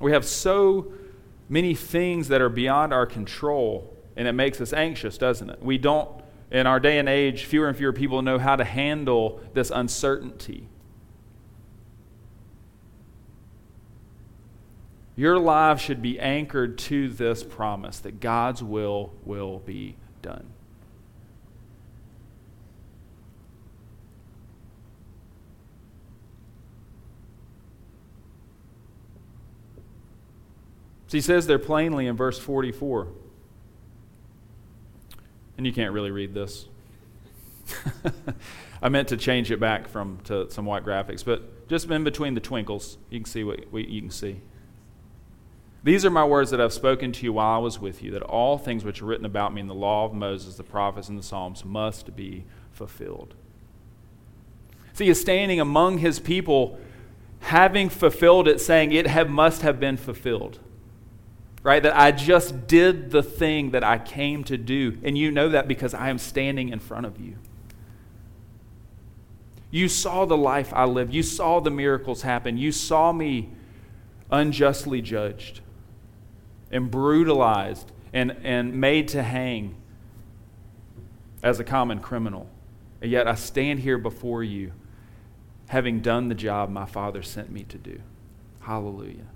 We 0.00 0.10
have 0.10 0.24
so 0.24 0.92
many 1.48 1.76
things 1.76 2.26
that 2.26 2.40
are 2.40 2.50
beyond 2.50 2.92
our 2.92 3.06
control, 3.06 3.95
and 4.16 4.26
it 4.26 4.32
makes 4.32 4.60
us 4.60 4.72
anxious, 4.72 5.18
doesn't 5.18 5.50
it? 5.50 5.62
We 5.62 5.78
don't, 5.78 6.10
in 6.50 6.66
our 6.66 6.80
day 6.80 6.98
and 6.98 7.08
age, 7.08 7.44
fewer 7.44 7.68
and 7.68 7.76
fewer 7.76 7.92
people 7.92 8.22
know 8.22 8.38
how 8.38 8.56
to 8.56 8.64
handle 8.64 9.40
this 9.52 9.70
uncertainty. 9.70 10.68
Your 15.16 15.38
life 15.38 15.80
should 15.80 16.02
be 16.02 16.20
anchored 16.20 16.76
to 16.78 17.08
this 17.08 17.42
promise 17.42 17.98
that 18.00 18.20
God's 18.20 18.62
will 18.62 19.12
will 19.24 19.60
be 19.60 19.96
done. 20.20 20.46
So 31.08 31.16
he 31.16 31.20
says 31.20 31.46
there 31.46 31.58
plainly 31.58 32.06
in 32.06 32.16
verse 32.16 32.38
44. 32.38 33.08
And 35.56 35.66
you 35.66 35.72
can't 35.72 35.92
really 35.92 36.10
read 36.10 36.34
this. 36.34 36.66
I 38.82 38.88
meant 38.88 39.08
to 39.08 39.16
change 39.16 39.50
it 39.50 39.58
back 39.58 39.88
from 39.88 40.18
to 40.24 40.50
some 40.50 40.64
white 40.64 40.84
graphics, 40.84 41.24
but 41.24 41.68
just 41.68 41.90
in 41.90 42.04
between 42.04 42.34
the 42.34 42.40
twinkles, 42.40 42.98
you 43.10 43.18
can 43.20 43.26
see 43.26 43.42
what, 43.42 43.72
you 43.72 44.00
can 44.00 44.10
see. 44.10 44.40
These 45.82 46.04
are 46.04 46.10
my 46.10 46.24
words 46.24 46.50
that 46.50 46.60
I've 46.60 46.72
spoken 46.72 47.12
to 47.12 47.24
you 47.24 47.32
while 47.32 47.54
I 47.54 47.58
was 47.58 47.78
with 47.78 48.02
you, 48.02 48.10
that 48.12 48.22
all 48.22 48.58
things 48.58 48.84
which 48.84 49.00
are 49.00 49.04
written 49.04 49.24
about 49.24 49.54
me 49.54 49.60
in 49.60 49.68
the 49.68 49.74
law 49.74 50.04
of 50.04 50.12
Moses, 50.12 50.56
the 50.56 50.64
prophets, 50.64 51.08
and 51.08 51.18
the 51.18 51.22
Psalms 51.22 51.64
must 51.64 52.16
be 52.16 52.44
fulfilled. 52.72 53.34
See, 54.92 55.08
is 55.08 55.20
standing 55.20 55.60
among 55.60 55.98
his 55.98 56.18
people, 56.18 56.78
having 57.40 57.88
fulfilled 57.88 58.48
it, 58.48 58.60
saying 58.60 58.92
it 58.92 59.06
have, 59.06 59.30
must 59.30 59.62
have 59.62 59.78
been 59.78 59.96
fulfilled. 59.96 60.58
Right? 61.66 61.82
That 61.82 61.98
I 61.98 62.12
just 62.12 62.68
did 62.68 63.10
the 63.10 63.24
thing 63.24 63.72
that 63.72 63.82
I 63.82 63.98
came 63.98 64.44
to 64.44 64.56
do. 64.56 64.98
And 65.02 65.18
you 65.18 65.32
know 65.32 65.48
that 65.48 65.66
because 65.66 65.94
I 65.94 66.10
am 66.10 66.18
standing 66.18 66.68
in 66.68 66.78
front 66.78 67.06
of 67.06 67.18
you. 67.18 67.38
You 69.72 69.88
saw 69.88 70.26
the 70.26 70.36
life 70.36 70.72
I 70.72 70.84
lived. 70.84 71.12
You 71.12 71.24
saw 71.24 71.58
the 71.58 71.72
miracles 71.72 72.22
happen. 72.22 72.56
You 72.56 72.70
saw 72.70 73.10
me 73.10 73.50
unjustly 74.30 75.02
judged 75.02 75.58
and 76.70 76.88
brutalized 76.88 77.90
and, 78.12 78.36
and 78.44 78.80
made 78.80 79.08
to 79.08 79.24
hang 79.24 79.74
as 81.42 81.58
a 81.58 81.64
common 81.64 81.98
criminal. 81.98 82.48
And 83.02 83.10
yet 83.10 83.26
I 83.26 83.34
stand 83.34 83.80
here 83.80 83.98
before 83.98 84.44
you 84.44 84.70
having 85.66 85.98
done 85.98 86.28
the 86.28 86.36
job 86.36 86.70
my 86.70 86.86
Father 86.86 87.24
sent 87.24 87.50
me 87.50 87.64
to 87.64 87.76
do. 87.76 88.00
Hallelujah. 88.60 89.26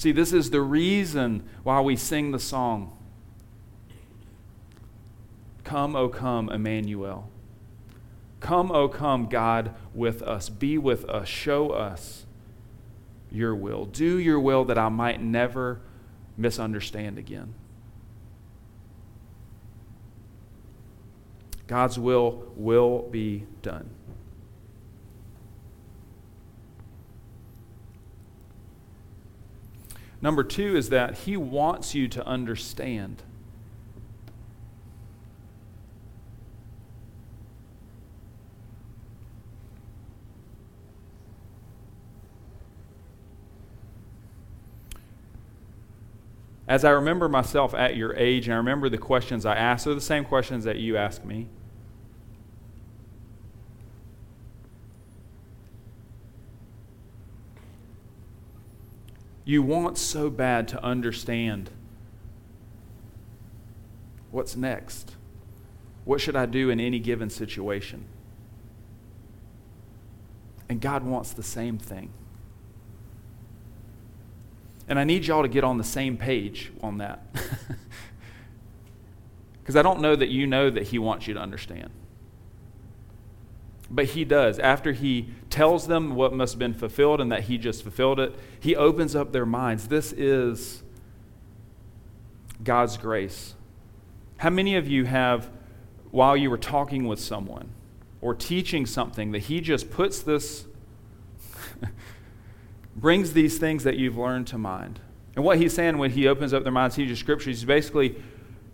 See, 0.00 0.12
this 0.12 0.32
is 0.32 0.48
the 0.48 0.62
reason 0.62 1.46
why 1.62 1.82
we 1.82 1.94
sing 1.94 2.30
the 2.30 2.38
song 2.38 2.96
Come, 5.62 5.94
O 5.94 6.08
come, 6.08 6.48
Emmanuel. 6.48 7.28
Come, 8.40 8.72
O 8.72 8.88
come, 8.88 9.26
God 9.26 9.74
with 9.92 10.22
us. 10.22 10.48
Be 10.48 10.78
with 10.78 11.04
us. 11.04 11.28
Show 11.28 11.68
us 11.68 12.24
your 13.30 13.54
will. 13.54 13.84
Do 13.84 14.18
your 14.18 14.40
will 14.40 14.64
that 14.64 14.78
I 14.78 14.88
might 14.88 15.20
never 15.20 15.82
misunderstand 16.34 17.18
again. 17.18 17.52
God's 21.66 21.98
will 21.98 22.50
will 22.56 23.02
be 23.10 23.44
done. 23.60 23.90
Number 30.22 30.44
two 30.44 30.76
is 30.76 30.90
that 30.90 31.18
He 31.18 31.36
wants 31.36 31.94
you 31.94 32.08
to 32.08 32.26
understand. 32.26 33.22
as 46.70 46.84
I 46.84 46.90
remember 46.90 47.28
myself 47.28 47.74
at 47.74 47.96
your 47.96 48.14
age 48.14 48.46
and 48.46 48.54
I 48.54 48.56
remember 48.56 48.88
the 48.88 48.96
questions 48.96 49.44
I 49.44 49.56
asked, 49.56 49.86
they're 49.86 49.94
the 49.94 50.00
same 50.00 50.24
questions 50.24 50.62
that 50.62 50.76
you 50.76 50.96
ask 50.96 51.24
me. 51.24 51.48
You 59.50 59.64
want 59.64 59.98
so 59.98 60.30
bad 60.30 60.68
to 60.68 60.80
understand 60.80 61.70
what's 64.30 64.54
next. 64.54 65.16
What 66.04 66.20
should 66.20 66.36
I 66.36 66.46
do 66.46 66.70
in 66.70 66.78
any 66.78 67.00
given 67.00 67.30
situation? 67.30 68.04
And 70.68 70.80
God 70.80 71.02
wants 71.02 71.32
the 71.32 71.42
same 71.42 71.78
thing. 71.78 72.10
And 74.88 75.00
I 75.00 75.02
need 75.02 75.26
y'all 75.26 75.42
to 75.42 75.48
get 75.48 75.64
on 75.64 75.78
the 75.78 75.84
same 75.84 76.16
page 76.16 76.70
on 76.80 76.98
that. 76.98 77.26
Because 79.60 79.74
I 79.74 79.82
don't 79.82 80.00
know 80.00 80.14
that 80.14 80.28
you 80.28 80.46
know 80.46 80.70
that 80.70 80.84
He 80.84 80.98
wants 81.00 81.26
you 81.26 81.34
to 81.34 81.40
understand. 81.40 81.90
But 83.90 84.04
He 84.04 84.24
does. 84.24 84.60
After 84.60 84.92
He 84.92 85.28
tells 85.50 85.86
them 85.86 86.14
what 86.14 86.32
must 86.32 86.54
have 86.54 86.58
been 86.58 86.74
fulfilled 86.74 87.20
and 87.20 87.30
that 87.30 87.44
He 87.44 87.58
just 87.58 87.82
fulfilled 87.82 88.20
it, 88.20 88.34
He 88.58 88.74
opens 88.74 89.14
up 89.14 89.32
their 89.32 89.46
minds. 89.46 89.88
This 89.88 90.12
is 90.12 90.82
God's 92.62 92.96
grace. 92.96 93.54
How 94.38 94.50
many 94.50 94.76
of 94.76 94.88
you 94.88 95.04
have, 95.04 95.50
while 96.10 96.36
you 96.36 96.50
were 96.50 96.58
talking 96.58 97.06
with 97.06 97.20
someone 97.20 97.70
or 98.20 98.34
teaching 98.34 98.86
something, 98.86 99.32
that 99.32 99.40
He 99.40 99.60
just 99.60 99.90
puts 99.90 100.20
this 100.20 100.66
brings 102.96 103.32
these 103.32 103.58
things 103.58 103.84
that 103.84 103.96
you've 103.96 104.16
learned 104.16 104.46
to 104.48 104.58
mind. 104.58 105.00
And 105.36 105.44
what 105.44 105.58
he's 105.58 105.72
saying 105.72 105.98
when 105.98 106.10
he 106.10 106.26
opens 106.26 106.52
up 106.52 106.64
their 106.64 106.72
minds, 106.72 106.96
he 106.96 107.02
uses 107.02 107.18
scriptures, 107.18 107.60
he 107.60 107.66
basically 107.66 108.16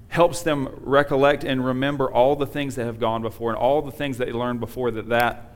helps 0.09 0.43
them 0.43 0.69
recollect 0.81 1.45
and 1.45 1.65
remember 1.65 2.11
all 2.11 2.37
the 2.37 2.47
things 2.47 2.77
that 2.77 2.85
have 2.87 2.99
gone 2.99 3.23
before 3.23 3.51
and 3.51 3.59
all 3.59 3.83
the 3.83 3.91
things 3.91 4.19
that 4.19 4.27
they 4.27 4.33
learned 4.33 4.61
before 4.61 4.91
that 4.91 5.09
that, 5.09 5.56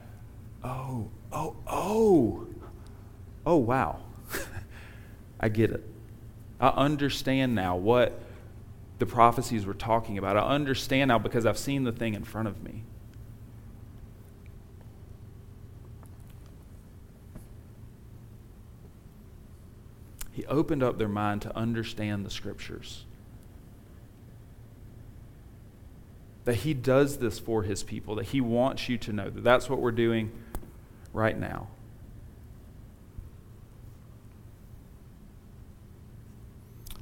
oh, 0.63 1.09
oh, 1.33 1.57
oh, 1.67 2.47
oh, 3.47 3.57
wow. 3.57 4.01
I 5.41 5.49
get 5.49 5.71
it. 5.71 5.85
I 6.61 6.69
understand 6.69 7.55
now 7.55 7.77
what 7.77 8.21
the 8.99 9.07
prophecies 9.07 9.65
were 9.65 9.75
talking 9.75 10.19
about. 10.19 10.37
I 10.37 10.41
understand 10.41 11.09
now 11.09 11.19
because 11.19 11.47
I've 11.47 11.59
seen 11.59 11.85
the 11.85 11.93
thing 11.93 12.15
in 12.15 12.25
front 12.25 12.49
of 12.49 12.63
me. 12.63 12.85
He 20.33 20.45
opened 20.47 20.83
up 20.83 20.99
their 20.99 21.09
mind 21.09 21.43
to 21.43 21.57
understand 21.57 22.25
the 22.25 22.31
scriptures. 22.31 23.05
That 26.45 26.57
He 26.57 26.75
does 26.75 27.19
this 27.19 27.39
for 27.39 27.63
His 27.63 27.83
people, 27.83 28.15
that 28.17 28.27
He 28.27 28.41
wants 28.41 28.89
you 28.89 28.97
to 28.99 29.13
know 29.13 29.31
that 29.31 29.45
that's 29.45 29.69
what 29.69 29.81
we're 29.81 29.93
doing 29.93 30.31
right 31.13 31.39
now. 31.39 31.69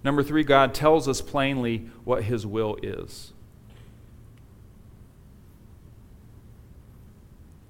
Number 0.04 0.22
three, 0.22 0.44
God 0.44 0.74
tells 0.74 1.08
us 1.08 1.20
plainly 1.20 1.90
what 2.04 2.24
His 2.24 2.46
will 2.46 2.78
is. 2.82 3.32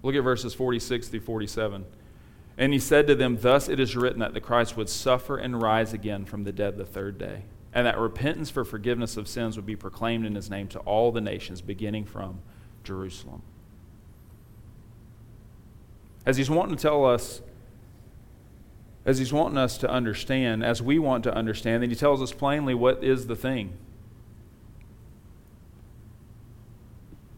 Look 0.03 0.15
at 0.15 0.23
verses 0.23 0.55
46 0.55 1.09
through 1.09 1.21
47. 1.21 1.85
And 2.57 2.73
he 2.73 2.79
said 2.79 3.07
to 3.07 3.15
them, 3.15 3.39
Thus 3.41 3.69
it 3.69 3.79
is 3.79 3.97
written 3.97 4.21
that 4.21 4.35
the 4.35 4.41
Christ 4.41 4.77
would 4.77 4.89
suffer 4.89 5.37
and 5.37 5.61
rise 5.61 5.93
again 5.93 6.25
from 6.25 6.45
the 6.45 6.53
dead 6.53 6.77
the 6.77 6.85
third 6.85 7.19
day, 7.19 7.45
and 7.73 7.87
that 7.87 7.99
repentance 7.99 8.51
for 8.51 8.65
forgiveness 8.65 9.17
of 9.17 9.29
sins 9.29 9.57
would 9.57 9.67
be 9.67 9.77
proclaimed 9.77 10.27
in 10.27 10.35
his 10.35 10.51
name 10.51 10.67
to 10.69 10.79
all 10.81 11.13
the 11.13 11.21
nations, 11.21 11.61
beginning 11.61 12.05
from 12.05 12.41
Jerusalem. 12.83 13.43
As 16.27 16.37
he's 16.37 16.51
wanting 16.51 16.77
to 16.77 16.83
tell 16.83 17.05
us, 17.05 17.41
as 19.05 19.19
he's 19.19 19.33
wanting 19.33 19.59
us 19.59 19.79
to 19.79 19.91
understand, 19.91 20.65
as 20.65 20.83
we 20.83 20.99
want 20.99 21.25
to 21.25 21.35
understand, 21.35 21.83
then 21.83 21.91
he 21.91 21.97
tells 21.97 22.21
us 22.21 22.33
plainly 22.33 22.75
what 22.75 23.03
is 23.03 23.27
the 23.27 23.37
thing. 23.37 23.73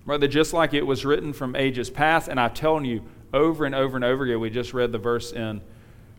That 0.06 0.26
just 0.26 0.52
like 0.52 0.74
it 0.74 0.82
was 0.82 1.04
written 1.04 1.32
from 1.32 1.54
ages 1.54 1.88
past, 1.88 2.26
and 2.26 2.40
I'm 2.40 2.52
telling 2.52 2.84
you, 2.84 3.02
over 3.32 3.64
and 3.64 3.74
over 3.74 3.96
and 3.96 4.04
over 4.04 4.24
again. 4.24 4.40
We 4.40 4.50
just 4.50 4.74
read 4.74 4.92
the 4.92 4.98
verse 4.98 5.32
in 5.32 5.60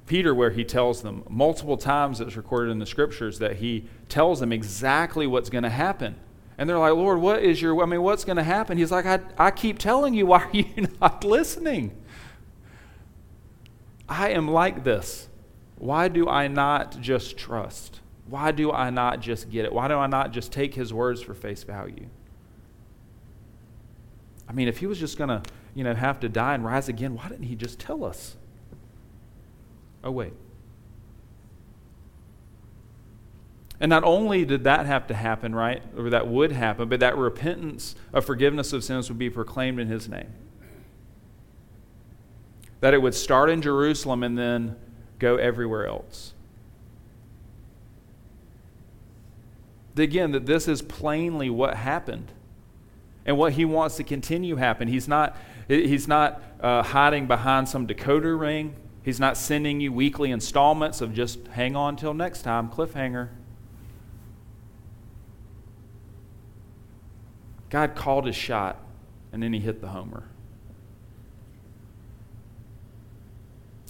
Peter 0.07 0.33
where 0.33 0.49
he 0.49 0.63
tells 0.63 1.01
them 1.01 1.23
multiple 1.29 1.77
times 1.77 2.21
it's 2.21 2.35
recorded 2.35 2.71
in 2.71 2.79
the 2.79 2.85
scriptures 2.85 3.39
that 3.39 3.57
he 3.57 3.85
tells 4.09 4.39
them 4.39 4.51
exactly 4.51 5.27
what's 5.27 5.49
going 5.49 5.63
to 5.63 5.69
happen. 5.69 6.15
And 6.57 6.69
they're 6.69 6.79
like, 6.79 6.93
Lord, 6.93 7.19
what 7.19 7.41
is 7.41 7.61
your, 7.61 7.81
I 7.81 7.85
mean, 7.85 8.01
what's 8.01 8.23
going 8.23 8.37
to 8.37 8.43
happen? 8.43 8.77
He's 8.77 8.91
like, 8.91 9.05
I, 9.05 9.19
I 9.37 9.51
keep 9.51 9.79
telling 9.79 10.13
you, 10.13 10.27
why 10.27 10.43
are 10.43 10.49
you 10.51 10.65
not 11.01 11.23
listening? 11.23 11.95
I 14.11 14.31
am 14.31 14.51
like 14.51 14.83
this. 14.83 15.29
Why 15.77 16.09
do 16.09 16.27
I 16.27 16.49
not 16.49 16.99
just 16.99 17.37
trust? 17.37 18.01
Why 18.27 18.51
do 18.51 18.69
I 18.69 18.89
not 18.89 19.21
just 19.21 19.49
get 19.49 19.63
it? 19.63 19.71
Why 19.71 19.87
do 19.87 19.93
I 19.93 20.07
not 20.07 20.33
just 20.33 20.51
take 20.51 20.75
his 20.75 20.93
words 20.93 21.21
for 21.21 21.33
face 21.33 21.63
value? 21.63 22.07
I 24.49 24.51
mean, 24.51 24.67
if 24.67 24.79
he 24.79 24.85
was 24.85 24.99
just 24.99 25.17
going 25.17 25.29
to, 25.29 25.41
you 25.73 25.85
know, 25.85 25.93
have 25.93 26.19
to 26.19 26.29
die 26.29 26.55
and 26.55 26.65
rise 26.65 26.89
again, 26.89 27.15
why 27.15 27.29
didn't 27.29 27.45
he 27.45 27.55
just 27.55 27.79
tell 27.79 28.03
us? 28.03 28.35
Oh, 30.03 30.11
wait. 30.11 30.33
And 33.79 33.89
not 33.89 34.03
only 34.03 34.43
did 34.43 34.65
that 34.65 34.85
have 34.87 35.07
to 35.07 35.13
happen, 35.13 35.55
right, 35.55 35.81
or 35.97 36.09
that 36.09 36.27
would 36.27 36.51
happen, 36.51 36.89
but 36.89 36.99
that 36.99 37.17
repentance 37.17 37.95
of 38.11 38.25
forgiveness 38.25 38.73
of 38.73 38.83
sins 38.83 39.07
would 39.07 39.17
be 39.17 39.29
proclaimed 39.29 39.79
in 39.79 39.87
his 39.87 40.09
name. 40.09 40.33
That 42.81 42.93
it 42.93 43.01
would 43.01 43.15
start 43.15 43.49
in 43.49 43.61
Jerusalem 43.61 44.23
and 44.23 44.37
then 44.37 44.75
go 45.17 45.37
everywhere 45.37 45.87
else. 45.87 46.33
Again, 49.95 50.31
that 50.31 50.45
this 50.45 50.67
is 50.67 50.81
plainly 50.81 51.49
what 51.49 51.75
happened 51.75 52.31
and 53.25 53.37
what 53.37 53.53
he 53.53 53.65
wants 53.65 53.97
to 53.97 54.03
continue 54.03 54.55
happen. 54.55 54.87
He's 54.87 55.07
not, 55.07 55.37
he's 55.67 56.07
not 56.07 56.41
uh, 56.59 56.81
hiding 56.81 57.27
behind 57.27 57.69
some 57.69 57.87
decoder 57.87 58.39
ring. 58.39 58.75
He's 59.03 59.19
not 59.19 59.37
sending 59.37 59.79
you 59.79 59.91
weekly 59.91 60.31
installments 60.31 61.01
of 61.01 61.13
just 61.13 61.47
hang 61.47 61.75
on 61.75 61.95
till 61.95 62.13
next 62.13 62.43
time, 62.43 62.69
cliffhanger. 62.69 63.29
God 67.69 67.95
called 67.95 68.25
his 68.25 68.35
shot, 68.35 68.83
and 69.31 69.41
then 69.41 69.53
he 69.53 69.59
hit 69.59 69.81
the 69.81 69.87
homer. 69.87 70.23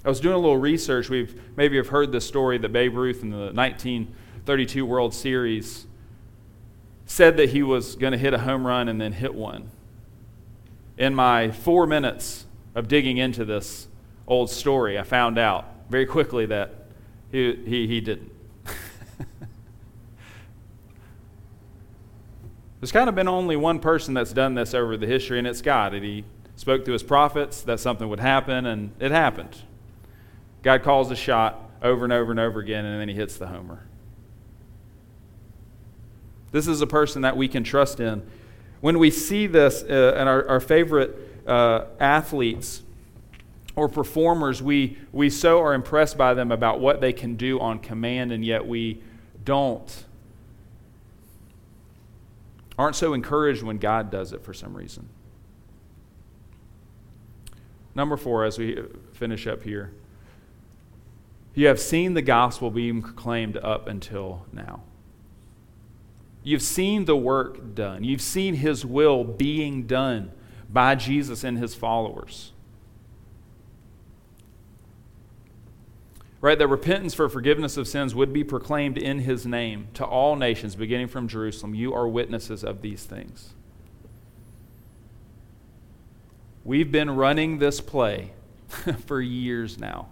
I 0.04 0.10
was 0.10 0.20
doing 0.20 0.34
a 0.34 0.40
little 0.40 0.58
research. 0.58 1.10
We've 1.10 1.40
maybe 1.56 1.78
have 1.78 1.90
heard 1.90 2.12
the 2.12 2.22
story 2.22 2.58
that 2.58 2.74
Babe 2.74 2.96
Ruth 2.96 3.22
in 3.22 3.30
the 3.30 3.52
1932 3.54 4.84
World 4.86 5.14
Series 5.14 5.86
said 7.06 7.38
that 7.38 7.50
he 7.50 7.62
was 7.62 7.96
going 7.96 8.12
to 8.12 8.18
hit 8.18 8.34
a 8.34 8.40
home 8.40 8.66
run 8.66 8.88
and 8.88 9.00
then 9.00 9.12
hit 9.12 9.36
one. 9.36 9.70
In 10.98 11.14
my 11.14 11.52
four 11.52 11.86
minutes 11.86 12.48
of 12.74 12.88
digging 12.88 13.18
into 13.18 13.46
this 13.46 13.88
old 14.28 14.50
story, 14.50 14.98
I 14.98 15.04
found 15.04 15.38
out 15.38 15.66
very 15.90 16.08
quickly 16.08 16.48
that 16.48 16.88
he, 17.32 17.54
he, 17.66 17.86
he 17.86 18.02
didn't. 18.02 18.32
There's 22.80 22.92
kind 22.92 23.08
of 23.08 23.14
been 23.14 23.28
only 23.28 23.56
one 23.56 23.80
person 23.80 24.16
that's 24.16 24.34
done 24.34 24.56
this 24.56 24.74
over 24.74 24.98
the 24.98 25.06
history, 25.06 25.38
and 25.38 25.46
it's 25.46 25.62
God. 25.62 25.94
And 25.94 26.04
he 26.04 26.24
spoke 26.56 26.86
to 26.86 26.92
his 26.92 27.04
prophets 27.04 27.62
that 27.64 27.80
something 27.80 28.10
would 28.10 28.20
happen, 28.20 28.66
and 28.66 28.94
it 29.00 29.12
happened. 29.12 29.58
God 30.63 30.84
calls 30.84 31.10
a 31.12 31.15
shot 31.15 31.71
over 31.82 32.04
and 32.04 32.13
over 32.13 32.32
and 32.32 32.39
over 32.39 32.60
again, 32.60 32.86
and 32.86 33.00
then 33.00 33.10
he 33.10 33.15
hits 33.15 33.38
the 33.38 33.47
homer. 33.47 33.84
This 36.52 36.67
is 36.67 36.82
a 36.82 36.88
person 36.88 37.21
that 37.24 37.36
we 37.38 37.47
can 37.47 37.63
trust 37.63 38.00
in. 38.00 38.24
When 38.82 39.00
we 39.00 39.10
see 39.10 39.47
this 39.47 39.84
uh, 39.84 40.17
in 40.19 40.28
our, 40.28 40.47
our 40.47 40.60
favorite 40.60 41.17
uh, 41.47 41.86
athletes 42.00 42.84
or 43.76 43.88
performers, 43.88 44.62
we, 44.62 44.97
we 45.12 45.30
so 45.30 45.62
are 45.62 45.74
impressed 45.74 46.17
by 46.17 46.34
them 46.34 46.52
about 46.52 46.80
what 46.80 47.00
they 47.00 47.13
can 47.13 47.36
do 47.36 47.60
on 47.60 47.80
command, 47.80 48.32
and 48.32 48.43
yet 48.43 48.67
we 48.67 49.02
don't. 49.43 50.06
Aren't 52.78 52.95
so 52.95 53.13
encouraged 53.13 53.63
when 53.63 53.78
God 53.78 54.12
does 54.12 54.34
it 54.34 54.43
for 54.43 54.54
some 54.54 54.76
reason. 54.76 55.08
Number 57.95 58.17
four, 58.17 58.45
as 58.45 58.58
we 58.58 58.82
finish 59.13 59.47
up 59.47 59.63
here, 59.63 59.93
you 61.54 61.68
have 61.68 61.80
seen 61.80 62.14
the 62.14 62.22
gospel 62.22 62.72
being 62.72 63.02
proclaimed 63.02 63.58
up 63.58 63.88
until 63.88 64.46
now. 64.54 64.84
You've 66.44 66.62
seen 66.62 67.06
the 67.06 67.16
work 67.16 67.76
done. 67.76 68.04
You've 68.04 68.22
seen 68.22 68.56
his 68.56 68.86
will 68.86 69.24
being 69.24 69.86
done 69.86 70.32
by 70.70 70.96
Jesus 70.96 71.44
and 71.44 71.58
his 71.58 71.76
followers. 71.76 72.54
Right, 76.40 76.58
that 76.58 76.68
repentance 76.68 77.14
for 77.14 77.30
forgiveness 77.30 77.78
of 77.78 77.88
sins 77.88 78.16
would 78.16 78.34
be 78.34 78.44
proclaimed 78.44 78.98
in 78.98 79.20
his 79.20 79.46
name 79.46 79.90
to 79.94 80.04
all 80.04 80.36
nations, 80.36 80.76
beginning 80.76 81.08
from 81.08 81.28
Jerusalem. 81.28 81.76
You 81.76 81.94
are 81.94 82.08
witnesses 82.08 82.64
of 82.64 82.82
these 82.82 83.04
things. 83.04 83.54
We've 86.64 86.92
been 86.92 87.12
running 87.12 87.60
this 87.60 87.80
play 87.80 88.32
for 89.06 89.22
years 89.22 89.78
now. 89.78 90.08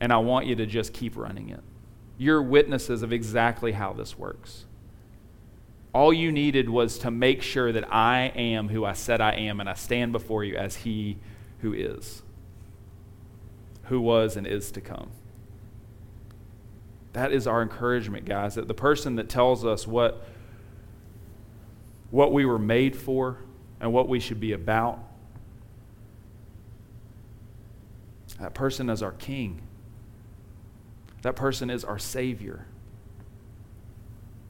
And 0.00 0.12
I 0.12 0.18
want 0.18 0.46
you 0.46 0.56
to 0.56 0.66
just 0.66 0.92
keep 0.92 1.16
running 1.16 1.48
it. 1.48 1.60
You're 2.18 2.42
witnesses 2.42 3.02
of 3.02 3.12
exactly 3.12 3.72
how 3.72 3.92
this 3.92 4.18
works. 4.18 4.64
All 5.92 6.12
you 6.12 6.30
needed 6.30 6.68
was 6.68 6.98
to 6.98 7.10
make 7.10 7.40
sure 7.40 7.72
that 7.72 7.92
I 7.92 8.32
am 8.34 8.68
who 8.68 8.84
I 8.84 8.92
said 8.92 9.20
I 9.20 9.32
am, 9.32 9.60
and 9.60 9.68
I 9.68 9.74
stand 9.74 10.12
before 10.12 10.44
you 10.44 10.56
as 10.56 10.76
He 10.76 11.16
who 11.60 11.72
is, 11.72 12.22
who 13.84 14.00
was, 14.00 14.36
and 14.36 14.46
is 14.46 14.70
to 14.72 14.80
come. 14.80 15.10
That 17.14 17.32
is 17.32 17.46
our 17.46 17.62
encouragement, 17.62 18.26
guys, 18.26 18.56
that 18.56 18.68
the 18.68 18.74
person 18.74 19.16
that 19.16 19.30
tells 19.30 19.64
us 19.64 19.86
what, 19.86 20.26
what 22.10 22.30
we 22.30 22.44
were 22.44 22.58
made 22.58 22.94
for 22.94 23.38
and 23.80 23.90
what 23.90 24.06
we 24.06 24.20
should 24.20 24.38
be 24.38 24.52
about, 24.52 24.98
that 28.38 28.52
person 28.52 28.90
is 28.90 29.02
our 29.02 29.12
King. 29.12 29.62
That 31.22 31.36
person 31.36 31.70
is 31.70 31.84
our 31.84 31.98
Savior. 31.98 32.66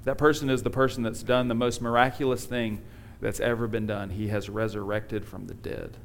That 0.05 0.19
person 0.19 0.51
is 0.51 0.63
the 0.63 0.71
person 0.71 1.03
that's 1.03 1.23
done 1.23 1.49
the 1.49 1.55
most 1.55 1.81
miraculous 1.81 2.45
thing 2.45 2.83
that's 3.21 3.41
ever 3.41 3.67
been 3.67 3.87
done. 3.87 4.11
He 4.11 4.29
has 4.29 4.49
resurrected 4.49 5.25
from 5.25 5.47
the 5.47 5.55
dead. 5.55 5.97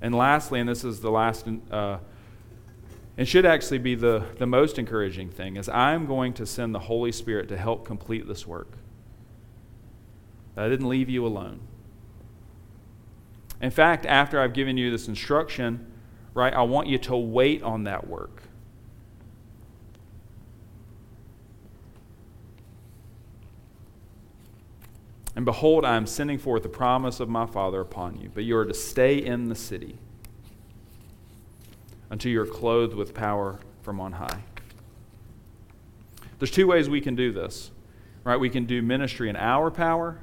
And 0.00 0.14
lastly, 0.14 0.60
and 0.60 0.68
this 0.68 0.82
is 0.82 1.00
the 1.00 1.10
last, 1.10 1.46
uh, 1.70 1.98
and 3.16 3.28
should 3.28 3.46
actually 3.46 3.78
be 3.78 3.94
the, 3.94 4.24
the 4.38 4.46
most 4.46 4.78
encouraging 4.78 5.30
thing, 5.30 5.56
is 5.56 5.68
I'm 5.68 6.06
going 6.06 6.32
to 6.34 6.46
send 6.46 6.74
the 6.74 6.80
Holy 6.80 7.12
Spirit 7.12 7.48
to 7.50 7.56
help 7.56 7.84
complete 7.84 8.26
this 8.26 8.46
work. 8.46 8.72
I 10.56 10.68
didn't 10.68 10.88
leave 10.88 11.08
you 11.08 11.24
alone. 11.24 11.60
In 13.62 13.70
fact, 13.70 14.04
after 14.04 14.40
I've 14.40 14.52
given 14.52 14.76
you 14.76 14.90
this 14.90 15.06
instruction, 15.06 15.86
right, 16.34 16.52
I 16.52 16.62
want 16.62 16.88
you 16.88 16.98
to 16.98 17.16
wait 17.16 17.62
on 17.62 17.84
that 17.84 18.08
work. 18.08 18.42
And 25.34 25.44
behold, 25.44 25.84
I 25.84 25.96
am 25.96 26.06
sending 26.06 26.38
forth 26.38 26.64
the 26.64 26.68
promise 26.68 27.20
of 27.20 27.28
my 27.28 27.46
Father 27.46 27.80
upon 27.80 28.20
you, 28.20 28.30
but 28.34 28.44
you 28.44 28.56
are 28.56 28.66
to 28.66 28.74
stay 28.74 29.16
in 29.16 29.48
the 29.48 29.54
city 29.54 29.96
until 32.10 32.32
you're 32.32 32.44
clothed 32.44 32.94
with 32.94 33.14
power 33.14 33.58
from 33.80 34.00
on 34.00 34.12
high. 34.12 34.42
There's 36.38 36.50
two 36.50 36.66
ways 36.66 36.90
we 36.90 37.00
can 37.00 37.14
do 37.14 37.32
this, 37.32 37.70
right? 38.24 38.36
We 38.36 38.50
can 38.50 38.66
do 38.66 38.82
ministry 38.82 39.30
in 39.30 39.36
our 39.36 39.70
power, 39.70 40.18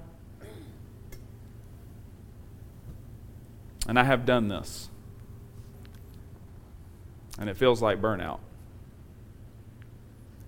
And 3.89 3.97
I 3.97 4.03
have 4.03 4.23
done 4.23 4.49
this. 4.49 4.87
And 7.39 7.49
it 7.49 7.57
feels 7.57 7.81
like 7.81 7.99
burnout. 7.99 8.37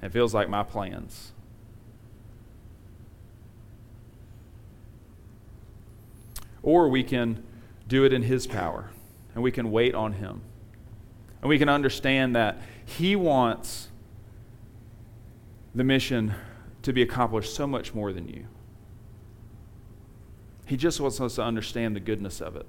It 0.03 0.11
feels 0.11 0.31
like 0.31 0.47
my 0.47 0.61
plans. 0.61 1.31
Or 6.61 6.87
we 6.87 7.03
can 7.03 7.43
do 7.87 8.05
it 8.05 8.13
in 8.13 8.21
His 8.21 8.45
power, 8.45 8.91
and 9.33 9.43
we 9.43 9.51
can 9.51 9.71
wait 9.71 9.95
on 9.95 10.13
Him. 10.13 10.43
And 11.41 11.49
we 11.49 11.57
can 11.57 11.67
understand 11.67 12.35
that 12.35 12.61
He 12.85 13.15
wants 13.15 13.87
the 15.73 15.83
mission 15.83 16.35
to 16.83 16.93
be 16.93 17.01
accomplished 17.01 17.55
so 17.55 17.65
much 17.65 17.95
more 17.95 18.13
than 18.13 18.27
you. 18.27 18.45
He 20.67 20.77
just 20.77 21.01
wants 21.01 21.19
us 21.19 21.35
to 21.35 21.43
understand 21.43 21.95
the 21.95 21.99
goodness 21.99 22.39
of 22.39 22.55
it 22.55 22.67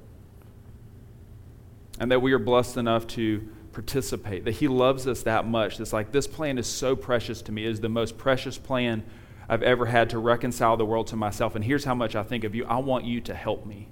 and 2.02 2.10
that 2.10 2.20
we 2.20 2.32
are 2.32 2.38
blessed 2.40 2.78
enough 2.78 3.06
to 3.06 3.48
participate, 3.72 4.44
that 4.44 4.56
He 4.56 4.66
loves 4.66 5.06
us 5.06 5.22
that 5.22 5.46
much. 5.46 5.78
It's 5.78 5.92
like, 5.92 6.10
this 6.10 6.26
plan 6.26 6.58
is 6.58 6.66
so 6.66 6.96
precious 6.96 7.40
to 7.42 7.52
me. 7.52 7.64
It 7.64 7.70
is 7.70 7.80
the 7.80 7.88
most 7.88 8.18
precious 8.18 8.58
plan 8.58 9.04
I've 9.48 9.62
ever 9.62 9.86
had 9.86 10.10
to 10.10 10.18
reconcile 10.18 10.76
the 10.76 10.84
world 10.84 11.06
to 11.06 11.16
myself. 11.16 11.54
And 11.54 11.64
here's 11.64 11.84
how 11.84 11.94
much 11.94 12.16
I 12.16 12.24
think 12.24 12.42
of 12.42 12.56
you. 12.56 12.64
I 12.64 12.78
want 12.78 13.04
you 13.04 13.20
to 13.20 13.34
help 13.34 13.66
me. 13.66 13.86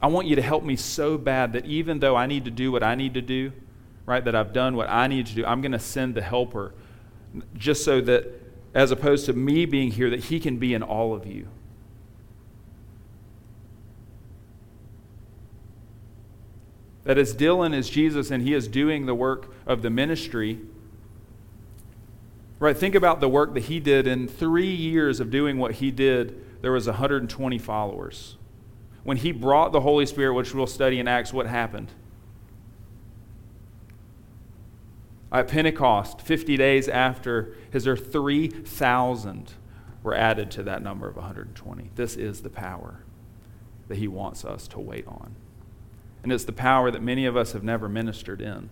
I 0.00 0.06
want 0.06 0.28
you 0.28 0.36
to 0.36 0.42
help 0.42 0.62
me 0.62 0.76
so 0.76 1.18
bad 1.18 1.52
that 1.54 1.66
even 1.66 1.98
though 1.98 2.14
I 2.14 2.26
need 2.26 2.44
to 2.44 2.52
do 2.52 2.70
what 2.70 2.84
I 2.84 2.94
need 2.94 3.14
to 3.14 3.22
do, 3.22 3.50
right, 4.06 4.24
that 4.24 4.36
I've 4.36 4.52
done 4.52 4.76
what 4.76 4.88
I 4.88 5.08
need 5.08 5.26
to 5.26 5.34
do, 5.34 5.44
I'm 5.44 5.62
going 5.62 5.72
to 5.72 5.80
send 5.80 6.14
the 6.14 6.22
helper 6.22 6.74
just 7.54 7.82
so 7.82 8.00
that, 8.02 8.32
as 8.72 8.92
opposed 8.92 9.26
to 9.26 9.32
me 9.32 9.66
being 9.66 9.90
here, 9.90 10.10
that 10.10 10.26
he 10.26 10.38
can 10.38 10.58
be 10.58 10.74
in 10.74 10.84
all 10.84 11.12
of 11.12 11.26
you. 11.26 11.48
That 17.06 17.18
as 17.18 17.34
Dylan 17.34 17.74
is 17.74 17.88
Jesus 17.88 18.30
and 18.30 18.42
he 18.42 18.52
is 18.52 18.68
doing 18.68 19.06
the 19.06 19.14
work 19.14 19.50
of 19.66 19.80
the 19.80 19.90
ministry, 19.90 20.60
right, 22.58 22.76
think 22.76 22.94
about 22.94 23.20
the 23.20 23.28
work 23.28 23.54
that 23.54 23.64
he 23.64 23.80
did 23.80 24.06
in 24.06 24.28
three 24.28 24.74
years 24.74 25.18
of 25.18 25.30
doing 25.30 25.58
what 25.58 25.72
he 25.76 25.90
did, 25.90 26.62
there 26.62 26.72
was 26.72 26.86
120 26.86 27.58
followers 27.58 28.36
when 29.06 29.18
he 29.18 29.30
brought 29.30 29.70
the 29.70 29.82
Holy 29.82 30.04
Spirit, 30.04 30.34
which 30.34 30.52
we'll 30.52 30.66
study 30.66 30.98
in 30.98 31.06
Acts, 31.06 31.32
what 31.32 31.46
happened? 31.46 31.92
At 35.30 35.46
Pentecost, 35.46 36.20
50 36.20 36.56
days 36.56 36.88
after, 36.88 37.54
his 37.70 37.84
there 37.84 37.96
3,000 37.96 39.52
were 40.02 40.12
added 40.12 40.50
to 40.50 40.64
that 40.64 40.82
number 40.82 41.06
of 41.06 41.14
120. 41.14 41.90
This 41.94 42.16
is 42.16 42.42
the 42.42 42.50
power 42.50 43.04
that 43.86 43.98
he 43.98 44.08
wants 44.08 44.44
us 44.44 44.66
to 44.68 44.80
wait 44.80 45.06
on. 45.06 45.36
And 46.26 46.32
it's 46.32 46.42
the 46.42 46.52
power 46.52 46.90
that 46.90 47.04
many 47.04 47.24
of 47.24 47.36
us 47.36 47.52
have 47.52 47.62
never 47.62 47.88
ministered 47.88 48.40
in. 48.40 48.68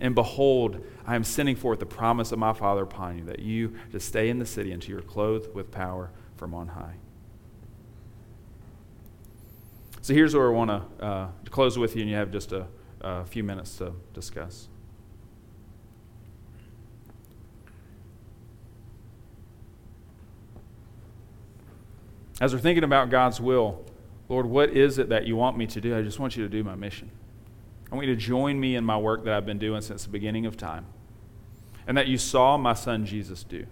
And 0.00 0.14
behold, 0.14 0.86
I 1.04 1.16
am 1.16 1.24
sending 1.24 1.56
forth 1.56 1.80
the 1.80 1.86
promise 1.86 2.30
of 2.30 2.38
my 2.38 2.52
Father 2.52 2.84
upon 2.84 3.18
you, 3.18 3.24
that 3.24 3.40
you 3.40 3.74
to 3.90 3.98
stay 3.98 4.28
in 4.28 4.38
the 4.38 4.46
city 4.46 4.70
until 4.70 4.92
you're 4.92 5.02
clothed 5.02 5.52
with 5.56 5.72
power 5.72 6.12
from 6.36 6.54
on 6.54 6.68
high. 6.68 6.94
So 10.00 10.14
here's 10.14 10.36
where 10.36 10.46
I 10.46 10.52
want 10.54 10.70
to 10.70 11.04
uh, 11.04 11.28
close 11.50 11.76
with 11.76 11.96
you, 11.96 12.02
and 12.02 12.10
you 12.12 12.14
have 12.16 12.30
just 12.30 12.52
a, 12.52 12.68
a 13.00 13.24
few 13.24 13.42
minutes 13.42 13.76
to 13.78 13.92
discuss. 14.14 14.68
As 22.40 22.54
we're 22.54 22.60
thinking 22.60 22.84
about 22.84 23.10
God's 23.10 23.40
will, 23.40 23.84
Lord, 24.28 24.46
what 24.46 24.70
is 24.70 24.98
it 24.98 25.08
that 25.08 25.26
you 25.26 25.36
want 25.36 25.56
me 25.56 25.66
to 25.68 25.80
do? 25.80 25.96
I 25.96 26.02
just 26.02 26.18
want 26.18 26.36
you 26.36 26.42
to 26.42 26.48
do 26.48 26.62
my 26.62 26.74
mission. 26.74 27.10
I 27.90 27.94
want 27.94 28.06
you 28.06 28.14
to 28.14 28.20
join 28.20 28.60
me 28.60 28.76
in 28.76 28.84
my 28.84 28.98
work 28.98 29.24
that 29.24 29.34
I've 29.34 29.46
been 29.46 29.58
doing 29.58 29.80
since 29.80 30.04
the 30.04 30.10
beginning 30.10 30.46
of 30.46 30.56
time 30.56 30.86
and 31.86 31.96
that 31.96 32.06
you 32.06 32.18
saw 32.18 32.56
my 32.58 32.74
son 32.74 33.06
Jesus 33.06 33.42
do. 33.42 33.66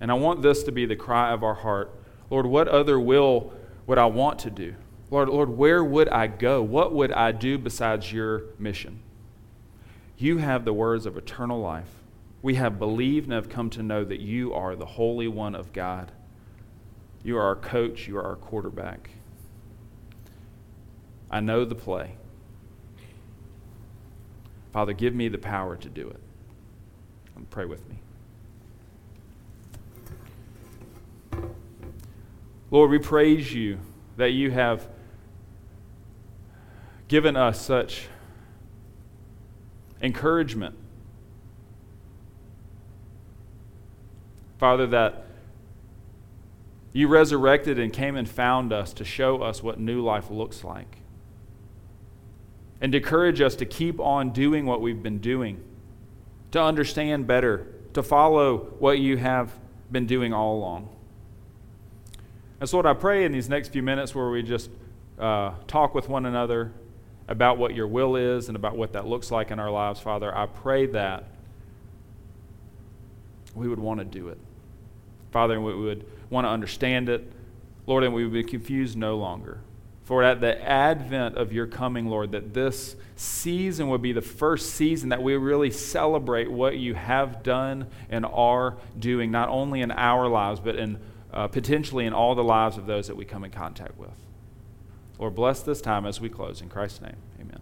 And 0.00 0.10
I 0.10 0.14
want 0.14 0.42
this 0.42 0.62
to 0.64 0.72
be 0.72 0.86
the 0.86 0.96
cry 0.96 1.32
of 1.32 1.42
our 1.44 1.54
heart 1.54 1.92
Lord, 2.28 2.46
what 2.46 2.66
other 2.66 2.98
will 2.98 3.52
would 3.86 3.98
I 3.98 4.06
want 4.06 4.40
to 4.40 4.50
do? 4.50 4.74
Lord, 5.10 5.28
Lord, 5.28 5.50
where 5.50 5.84
would 5.84 6.08
I 6.08 6.26
go? 6.26 6.60
What 6.60 6.92
would 6.92 7.12
I 7.12 7.30
do 7.30 7.56
besides 7.56 8.12
your 8.12 8.42
mission? 8.58 8.98
You 10.18 10.38
have 10.38 10.64
the 10.64 10.72
words 10.72 11.06
of 11.06 11.16
eternal 11.16 11.60
life. 11.60 11.95
We 12.46 12.54
have 12.54 12.78
believed 12.78 13.26
and 13.26 13.32
have 13.32 13.48
come 13.48 13.70
to 13.70 13.82
know 13.82 14.04
that 14.04 14.20
you 14.20 14.54
are 14.54 14.76
the 14.76 14.86
Holy 14.86 15.26
One 15.26 15.56
of 15.56 15.72
God. 15.72 16.12
You 17.24 17.38
are 17.38 17.42
our 17.42 17.56
coach, 17.56 18.06
you 18.06 18.16
are 18.18 18.22
our 18.22 18.36
quarterback. 18.36 19.10
I 21.28 21.40
know 21.40 21.64
the 21.64 21.74
play. 21.74 22.18
Father, 24.72 24.92
give 24.92 25.12
me 25.12 25.26
the 25.26 25.38
power 25.38 25.74
to 25.74 25.88
do 25.88 26.08
it. 26.08 26.20
And 27.34 27.50
pray 27.50 27.64
with 27.64 27.82
me. 27.88 27.96
Lord, 32.70 32.92
we 32.92 33.00
praise 33.00 33.52
you 33.54 33.80
that 34.18 34.30
you 34.30 34.52
have 34.52 34.86
given 37.08 37.34
us 37.34 37.60
such 37.60 38.06
encouragement. 40.00 40.76
Father, 44.58 44.86
that 44.86 45.26
you 46.92 47.08
resurrected 47.08 47.78
and 47.78 47.92
came 47.92 48.16
and 48.16 48.28
found 48.28 48.72
us 48.72 48.92
to 48.94 49.04
show 49.04 49.42
us 49.42 49.62
what 49.62 49.78
new 49.78 50.02
life 50.02 50.30
looks 50.30 50.64
like 50.64 50.98
and 52.80 52.92
to 52.92 52.98
encourage 52.98 53.40
us 53.40 53.56
to 53.56 53.66
keep 53.66 54.00
on 54.00 54.30
doing 54.30 54.66
what 54.66 54.80
we've 54.80 55.02
been 55.02 55.18
doing, 55.18 55.62
to 56.52 56.60
understand 56.60 57.26
better, 57.26 57.66
to 57.94 58.02
follow 58.02 58.58
what 58.78 58.98
you 58.98 59.16
have 59.16 59.52
been 59.90 60.06
doing 60.06 60.32
all 60.32 60.56
along. 60.56 60.88
And 62.60 62.68
so, 62.68 62.78
what 62.78 62.86
I 62.86 62.94
pray 62.94 63.24
in 63.24 63.32
these 63.32 63.48
next 63.48 63.68
few 63.68 63.82
minutes, 63.82 64.14
where 64.14 64.30
we 64.30 64.42
just 64.42 64.70
uh, 65.18 65.52
talk 65.66 65.94
with 65.94 66.08
one 66.08 66.26
another 66.26 66.72
about 67.28 67.58
what 67.58 67.74
your 67.74 67.86
will 67.86 68.16
is 68.16 68.48
and 68.48 68.56
about 68.56 68.76
what 68.76 68.92
that 68.92 69.06
looks 69.06 69.30
like 69.30 69.50
in 69.50 69.58
our 69.58 69.70
lives, 69.70 70.00
Father, 70.00 70.34
I 70.34 70.46
pray 70.46 70.86
that 70.86 71.24
we 73.54 73.68
would 73.68 73.80
want 73.80 74.00
to 74.00 74.04
do 74.04 74.28
it. 74.28 74.38
Father, 75.30 75.54
and 75.54 75.64
we 75.64 75.74
would 75.74 76.06
want 76.30 76.44
to 76.44 76.50
understand 76.50 77.08
it. 77.08 77.32
Lord, 77.86 78.02
and 78.04 78.14
we 78.14 78.24
would 78.24 78.32
be 78.32 78.42
confused 78.42 78.96
no 78.96 79.16
longer 79.16 79.60
for 80.06 80.22
at 80.22 80.40
the 80.40 80.64
advent 80.64 81.36
of 81.36 81.52
your 81.52 81.66
coming, 81.66 82.06
Lord, 82.06 82.30
that 82.30 82.54
this 82.54 82.94
season 83.16 83.88
would 83.88 84.02
be 84.02 84.12
the 84.12 84.22
first 84.22 84.70
season 84.70 85.08
that 85.08 85.20
we 85.20 85.34
really 85.34 85.72
celebrate 85.72 86.48
what 86.48 86.76
you 86.78 86.94
have 86.94 87.42
done 87.42 87.88
and 88.08 88.24
are 88.24 88.76
doing, 88.96 89.32
not 89.32 89.48
only 89.48 89.80
in 89.80 89.90
our 89.90 90.28
lives, 90.28 90.60
but 90.60 90.76
in 90.76 91.00
uh, 91.32 91.48
potentially 91.48 92.06
in 92.06 92.12
all 92.12 92.36
the 92.36 92.44
lives 92.44 92.78
of 92.78 92.86
those 92.86 93.08
that 93.08 93.16
we 93.16 93.24
come 93.24 93.42
in 93.42 93.50
contact 93.50 93.98
with. 93.98 94.14
Lord, 95.18 95.34
bless 95.34 95.62
this 95.62 95.80
time 95.80 96.06
as 96.06 96.20
we 96.20 96.28
close. 96.28 96.60
In 96.60 96.68
Christ's 96.68 97.00
name, 97.00 97.16
amen. 97.40 97.60